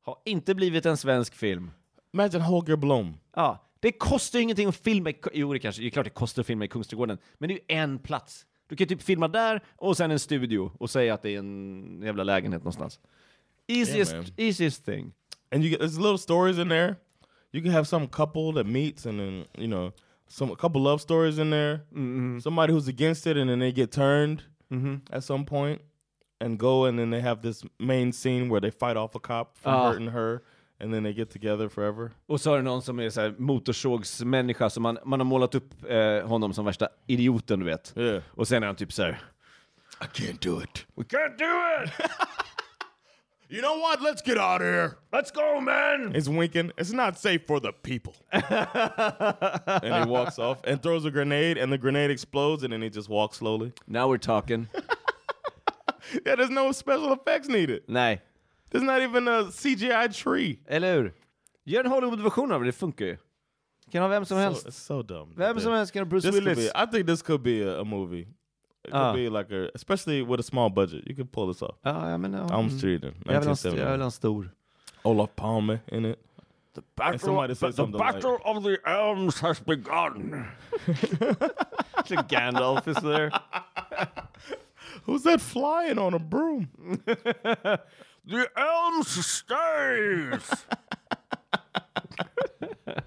Har 0.03 0.17
inte 0.25 0.55
blivit 0.55 0.87
en 0.87 0.97
svensk 0.97 1.35
film. 1.35 1.71
Imagine 2.15 2.43
Holger 2.43 2.77
Blom. 2.77 3.17
Ja, 3.37 3.65
det 3.81 3.93
kostar 3.93 4.38
ju 4.38 4.43
ingenting 4.43 4.69
att 4.69 4.77
filma 4.77 5.11
i, 5.11 5.17
jo 5.33 5.53
det 5.53 5.59
kanske, 5.59 5.83
det 5.83 5.88
är 5.88 5.91
klart 5.91 6.05
det 6.05 6.11
kostar 6.11 6.43
att 6.43 6.47
filma 6.47 6.65
i 6.65 6.69
Kungsträdgården, 6.69 7.19
men 7.38 7.49
det 7.49 7.55
är 7.55 7.57
ju 7.57 7.81
en 7.81 7.99
plats. 7.99 8.47
Du 8.69 8.77
kan 8.77 8.87
typ 8.88 9.03
filma 9.03 9.29
där 9.29 9.62
och 9.77 9.97
sen 9.97 10.11
en 10.11 10.19
studio 10.19 10.73
och 10.79 10.91
säga 10.91 11.15
att 11.15 11.23
det 11.23 11.31
är 11.31 11.38
en 11.38 12.03
jävla 12.05 12.25
lägenhet 12.25 12.62
någonstans. 12.62 13.01
Easiest, 13.67 14.12
man. 14.12 14.25
easiest 14.37 14.85
thing. 14.85 15.12
and 15.53 15.62
you 15.62 15.71
get 15.71 15.81
there's 15.81 15.99
little 15.99 16.19
stories 16.19 16.59
in 16.59 16.69
there. 16.69 16.97
You 17.53 17.62
can 17.62 17.71
have 17.71 17.87
some 17.87 18.09
couple 18.09 18.53
that 18.53 18.67
meets, 18.67 19.07
and 19.07 19.21
then 19.21 19.45
you 19.59 19.69
know 19.69 19.93
some 20.29 20.51
a 20.51 20.57
couple 20.57 20.81
love 20.81 21.01
stories 21.01 21.38
in 21.38 21.51
there. 21.51 21.83
Somebody 22.41 22.73
who's 22.73 22.88
against 22.88 23.27
it, 23.27 23.37
and 23.37 23.51
then 23.51 23.59
they 23.59 23.73
get 23.73 23.93
turned 23.93 24.43
at 25.11 25.23
some 25.25 25.45
point 25.45 25.81
and 26.42 26.59
go, 26.59 26.85
and 26.87 26.98
then 26.98 27.11
they 27.11 27.20
have 27.20 27.42
this 27.42 27.62
main 27.78 28.12
scene 28.12 28.48
where 28.48 28.61
they 28.61 28.70
fight 28.70 28.96
off 28.96 29.14
a 29.14 29.18
cop 29.18 29.59
from 29.59 29.72
Ah. 29.74 29.88
hurting 29.90 30.09
her, 30.11 30.40
and 30.81 30.92
then 30.94 31.02
they 31.05 31.12
get 31.12 31.31
together 31.31 31.68
forever. 31.68 32.11
Och 32.26 32.40
så 32.40 32.52
är 32.52 32.57
det 32.57 32.62
någon 32.62 32.83
som 32.83 32.98
är 33.00 33.11
så 33.11 33.20
här 33.20 33.35
motorsågsmänniska, 33.38 34.70
som 34.70 34.83
man, 34.83 34.98
man 35.05 35.20
har 35.20 35.24
målat 35.24 35.55
upp 35.55 35.74
eh, 35.90 36.26
honom 36.28 36.52
som 36.55 36.64
värsta 36.64 36.88
idioten, 37.07 37.61
du 37.61 37.66
vet. 37.66 37.92
Yeah. 37.96 38.22
Och 38.31 38.48
sen 38.48 38.62
är 38.62 38.66
han 38.66 38.76
typ 38.76 38.92
så 38.92 39.02
här. 39.02 39.18
I 40.00 40.05
can't 40.05 40.38
do 40.42 40.62
it. 40.62 40.87
We 40.96 41.05
can't 41.05 41.38
do 41.38 41.85
it! 41.85 41.90
You 43.48 43.61
know 43.61 43.76
what? 43.81 44.00
Let's 44.00 44.22
get 44.22 44.38
out 44.38 44.62
of 44.62 44.66
here. 44.66 44.96
Let's 45.12 45.31
go, 45.31 45.61
man! 45.61 46.14
He's 46.14 46.26
winking. 46.26 46.70
It's 46.78 46.90
not 46.94 47.18
safe 47.18 47.46
for 47.46 47.61
the 47.61 47.70
people. 47.72 48.14
and 48.33 49.94
he 49.94 50.11
walks 50.11 50.38
off 50.38 50.59
and 50.64 50.83
throws 50.83 51.05
a 51.05 51.11
grenade, 51.11 51.59
and 51.59 51.70
the 51.70 51.76
grenade 51.76 52.11
explodes, 52.11 52.62
and 52.62 52.72
then 52.72 52.81
he 52.81 52.88
just 52.88 53.11
walks 53.11 53.37
slowly. 53.37 53.72
Now 53.87 54.09
we're 54.09 54.16
talking. 54.16 54.68
Yeah, 56.27 56.37
there's 56.37 56.51
no 56.51 56.73
special 56.73 57.12
effects 57.12 57.49
needed. 57.49 57.83
Nej, 57.88 58.19
There's 58.71 58.85
not 58.85 59.01
even 59.03 59.29
a 59.29 59.43
CGI 59.51 60.09
tree. 60.12 60.59
eller 60.67 60.95
hur? 60.95 61.12
Gör 61.65 61.85
en 61.85 61.91
Hollywood-version 61.91 62.53
av 62.53 62.61
det, 62.61 62.67
det 62.69 62.73
funkar 62.73 63.05
ju. 63.07 63.17
Kan 63.93 64.03
ha 64.03 64.09
vem 64.09 64.25
som 64.25 64.37
So, 64.37 64.41
helst. 64.43 64.67
it's 64.67 64.71
so 64.87 65.03
dumb. 65.03 65.35
Vem 65.37 65.61
som 65.61 65.73
helst 65.73 65.93
kan 65.93 66.01
ha 66.01 66.05
Bruce 66.11 66.23
This 66.31 66.35
could 66.41 66.45
Willis. 66.49 66.73
be, 66.73 66.83
I 66.83 66.87
think 66.87 67.07
this 67.07 67.23
could 67.23 67.43
be 67.43 67.62
a, 67.62 67.81
a 67.81 67.85
movie. 67.85 68.21
It 68.85 68.91
could 68.91 68.95
Ah. 68.95 69.12
be 69.15 69.29
like 69.31 69.53
a, 69.55 69.69
especially 69.75 70.23
with 70.23 70.41
a 70.41 70.43
small 70.43 70.71
budget. 70.71 71.05
You 71.07 71.15
could 71.15 71.31
pull 71.33 71.47
this 71.53 71.62
off. 71.62 71.77
Ja, 71.85 72.09
ja, 72.11 72.17
men 72.19 72.33
ja. 72.33 72.59
Elm. 72.59 72.71
Street 72.71 73.05
in 73.05 73.15
Jag 73.27 73.41
vill, 73.41 73.49
ha, 73.49 73.57
jag 73.65 73.71
vill 73.73 73.83
1970. 73.83 73.99
ha 73.99 74.05
en 74.05 74.11
stor. 74.11 74.51
Olof 75.05 75.31
Palme 75.37 75.79
in 75.93 76.05
it. 76.05 76.19
Battle, 76.97 77.19
somebody 77.19 77.55
said 77.55 77.73
the 77.73 77.77
something 77.77 77.99
battle 77.99 78.38
of 78.45 78.62
the 78.65 78.79
elms 78.87 79.41
has 79.41 79.61
begun. 79.61 80.47
so 82.07 82.17
Gandalf 82.29 82.88
is 82.88 82.97
there. 83.03 83.31
Who's 85.05 85.23
that 85.25 85.41
flying 85.41 85.99
on 85.99 86.15
a 86.15 86.19
broom? 86.19 86.69
The 88.25 88.49
elms 88.57 89.09
stays! 89.27 90.65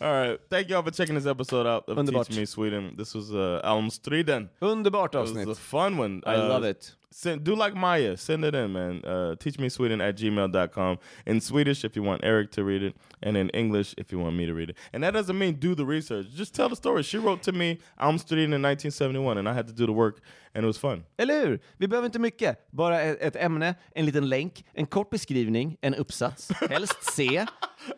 All 0.00 0.12
right. 0.12 0.40
Thank 0.50 0.68
y'all 0.68 0.82
for 0.82 0.90
checking 0.90 1.14
this 1.14 1.26
episode 1.26 1.64
out 1.64 1.84
of 1.88 1.96
Underbart. 1.96 2.26
Teach 2.26 2.36
Me 2.38 2.44
Sweden. 2.44 2.94
This 2.98 3.14
was 3.14 3.32
uh, 3.32 3.60
Almstriden. 3.64 4.48
Underbart 4.60 5.14
It 5.14 5.46
was 5.46 5.58
a 5.58 5.60
fun 5.60 5.96
one. 5.96 6.22
I 6.26 6.34
Uh, 6.34 6.48
love 6.48 6.64
it. 6.64 6.92
Send, 7.12 7.44
do 7.44 7.54
like 7.54 7.74
Maya. 7.74 8.16
Send 8.16 8.44
it 8.44 8.54
in, 8.54 8.72
man. 8.72 9.04
Uh, 9.04 9.34
teach 9.36 9.58
me 9.58 9.68
Sweden 9.68 10.00
at 10.00 10.16
gmail.com. 10.16 10.98
In 11.26 11.40
Swedish 11.40 11.84
if 11.84 11.94
you 11.94 12.02
want 12.02 12.24
Eric 12.24 12.50
to 12.52 12.64
read 12.64 12.82
it, 12.82 12.96
and 13.22 13.36
in 13.36 13.50
English 13.50 13.94
if 13.98 14.10
you 14.12 14.18
want 14.18 14.34
me 14.36 14.46
to 14.46 14.54
read 14.54 14.70
it. 14.70 14.76
And 14.92 15.02
that 15.02 15.12
doesn't 15.12 15.38
mean 15.38 15.54
do 15.54 15.74
the 15.74 15.84
research. 15.84 16.26
Just 16.34 16.54
tell 16.54 16.68
the 16.68 16.76
story. 16.76 17.02
She 17.02 17.18
wrote 17.18 17.42
to 17.42 17.52
me, 17.52 17.78
Elm 18.00 18.18
Street 18.18 18.44
in 18.44 18.62
1971, 18.62 19.38
and 19.38 19.48
I 19.48 19.52
had 19.52 19.66
to 19.66 19.72
do 19.72 19.86
the 19.86 19.92
work, 19.92 20.20
and 20.54 20.64
it 20.64 20.66
was 20.66 20.78
fun. 20.78 21.04
Eller 21.18 21.46
hur? 21.46 21.60
Vi 21.76 21.88
behöver 21.88 22.06
inte 22.06 22.18
mycket. 22.18 22.66
Bara 22.70 23.00
ett, 23.00 23.36
ämne, 23.36 23.74
en 23.94 24.06
liten 24.06 24.28
länk, 24.28 24.64
en 24.74 24.86
kort 24.86 25.10
beskrivning, 25.10 25.76
en 25.80 25.94
uppsats, 25.94 26.50
helst 26.70 27.14
C. 27.14 27.46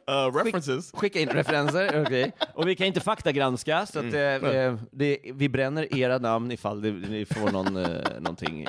Uh, 0.09 0.33
references. 0.33 0.93
Skicka 0.95 1.21
in 1.21 1.29
referenser, 1.29 2.03
okej. 2.07 2.33
Och 2.55 2.69
vi 2.69 2.77
kan 2.77 2.87
inte 2.87 3.01
faktagranska, 3.01 3.87
så 3.87 3.99
att, 3.99 4.15
eh, 4.15 4.21
eh, 4.21 4.75
det, 4.91 5.19
vi 5.35 5.49
bränner 5.49 5.99
era 5.99 6.19
namn 6.19 6.53
ifall 6.53 6.83
det, 6.83 6.93
ni 6.93 7.25
får 7.25 7.51
någon, 7.53 7.77
eh, 7.77 8.01
någonting. 8.21 8.69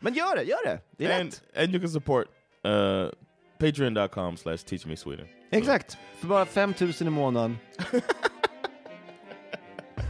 Men 0.00 0.14
gör 0.14 0.36
det, 0.36 0.42
gör 0.42 0.64
det! 0.64 0.78
Det 0.96 1.06
är 1.06 1.20
And, 1.20 1.30
lätt. 1.30 1.42
and 1.56 1.70
you 1.74 1.80
can 1.80 1.88
support 1.90 2.26
uh, 2.66 3.06
patreon.com 3.58 4.36
slash 4.36 4.56
teach 4.56 4.86
me 4.86 4.96
Sweden. 4.96 5.26
Exakt, 5.50 5.96
för 6.20 6.26
bara 6.26 6.44
5000 6.46 7.06
i 7.06 7.10
månaden. 7.10 7.58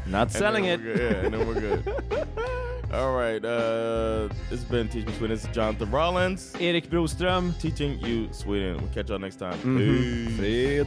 Not 0.07 0.31
selling 0.33 0.66
it. 0.66 0.81
good. 0.83 0.96
Yeah, 0.98 1.25
and 1.25 1.35
then 1.35 1.46
we're 1.46 1.61
good. 1.61 1.88
All 2.92 3.16
right. 3.16 3.42
Uh, 3.44 4.29
it's 4.51 4.64
been 4.64 4.88
Teach 4.88 5.07
Me 5.07 5.12
Sweden. 5.12 5.31
This 5.37 5.44
is 5.44 5.57
Jonathan 5.57 5.90
Rollins 5.90 6.55
Erik 6.61 6.90
Broström. 6.90 7.53
teaching 7.61 7.98
you 8.07 8.29
Sweden. 8.33 8.77
We'll 8.77 8.92
catch 8.92 9.09
y'all 9.09 9.18
next 9.18 9.37
time. 9.38 9.55
Mhm. 9.64 10.37
Fred. 10.37 10.87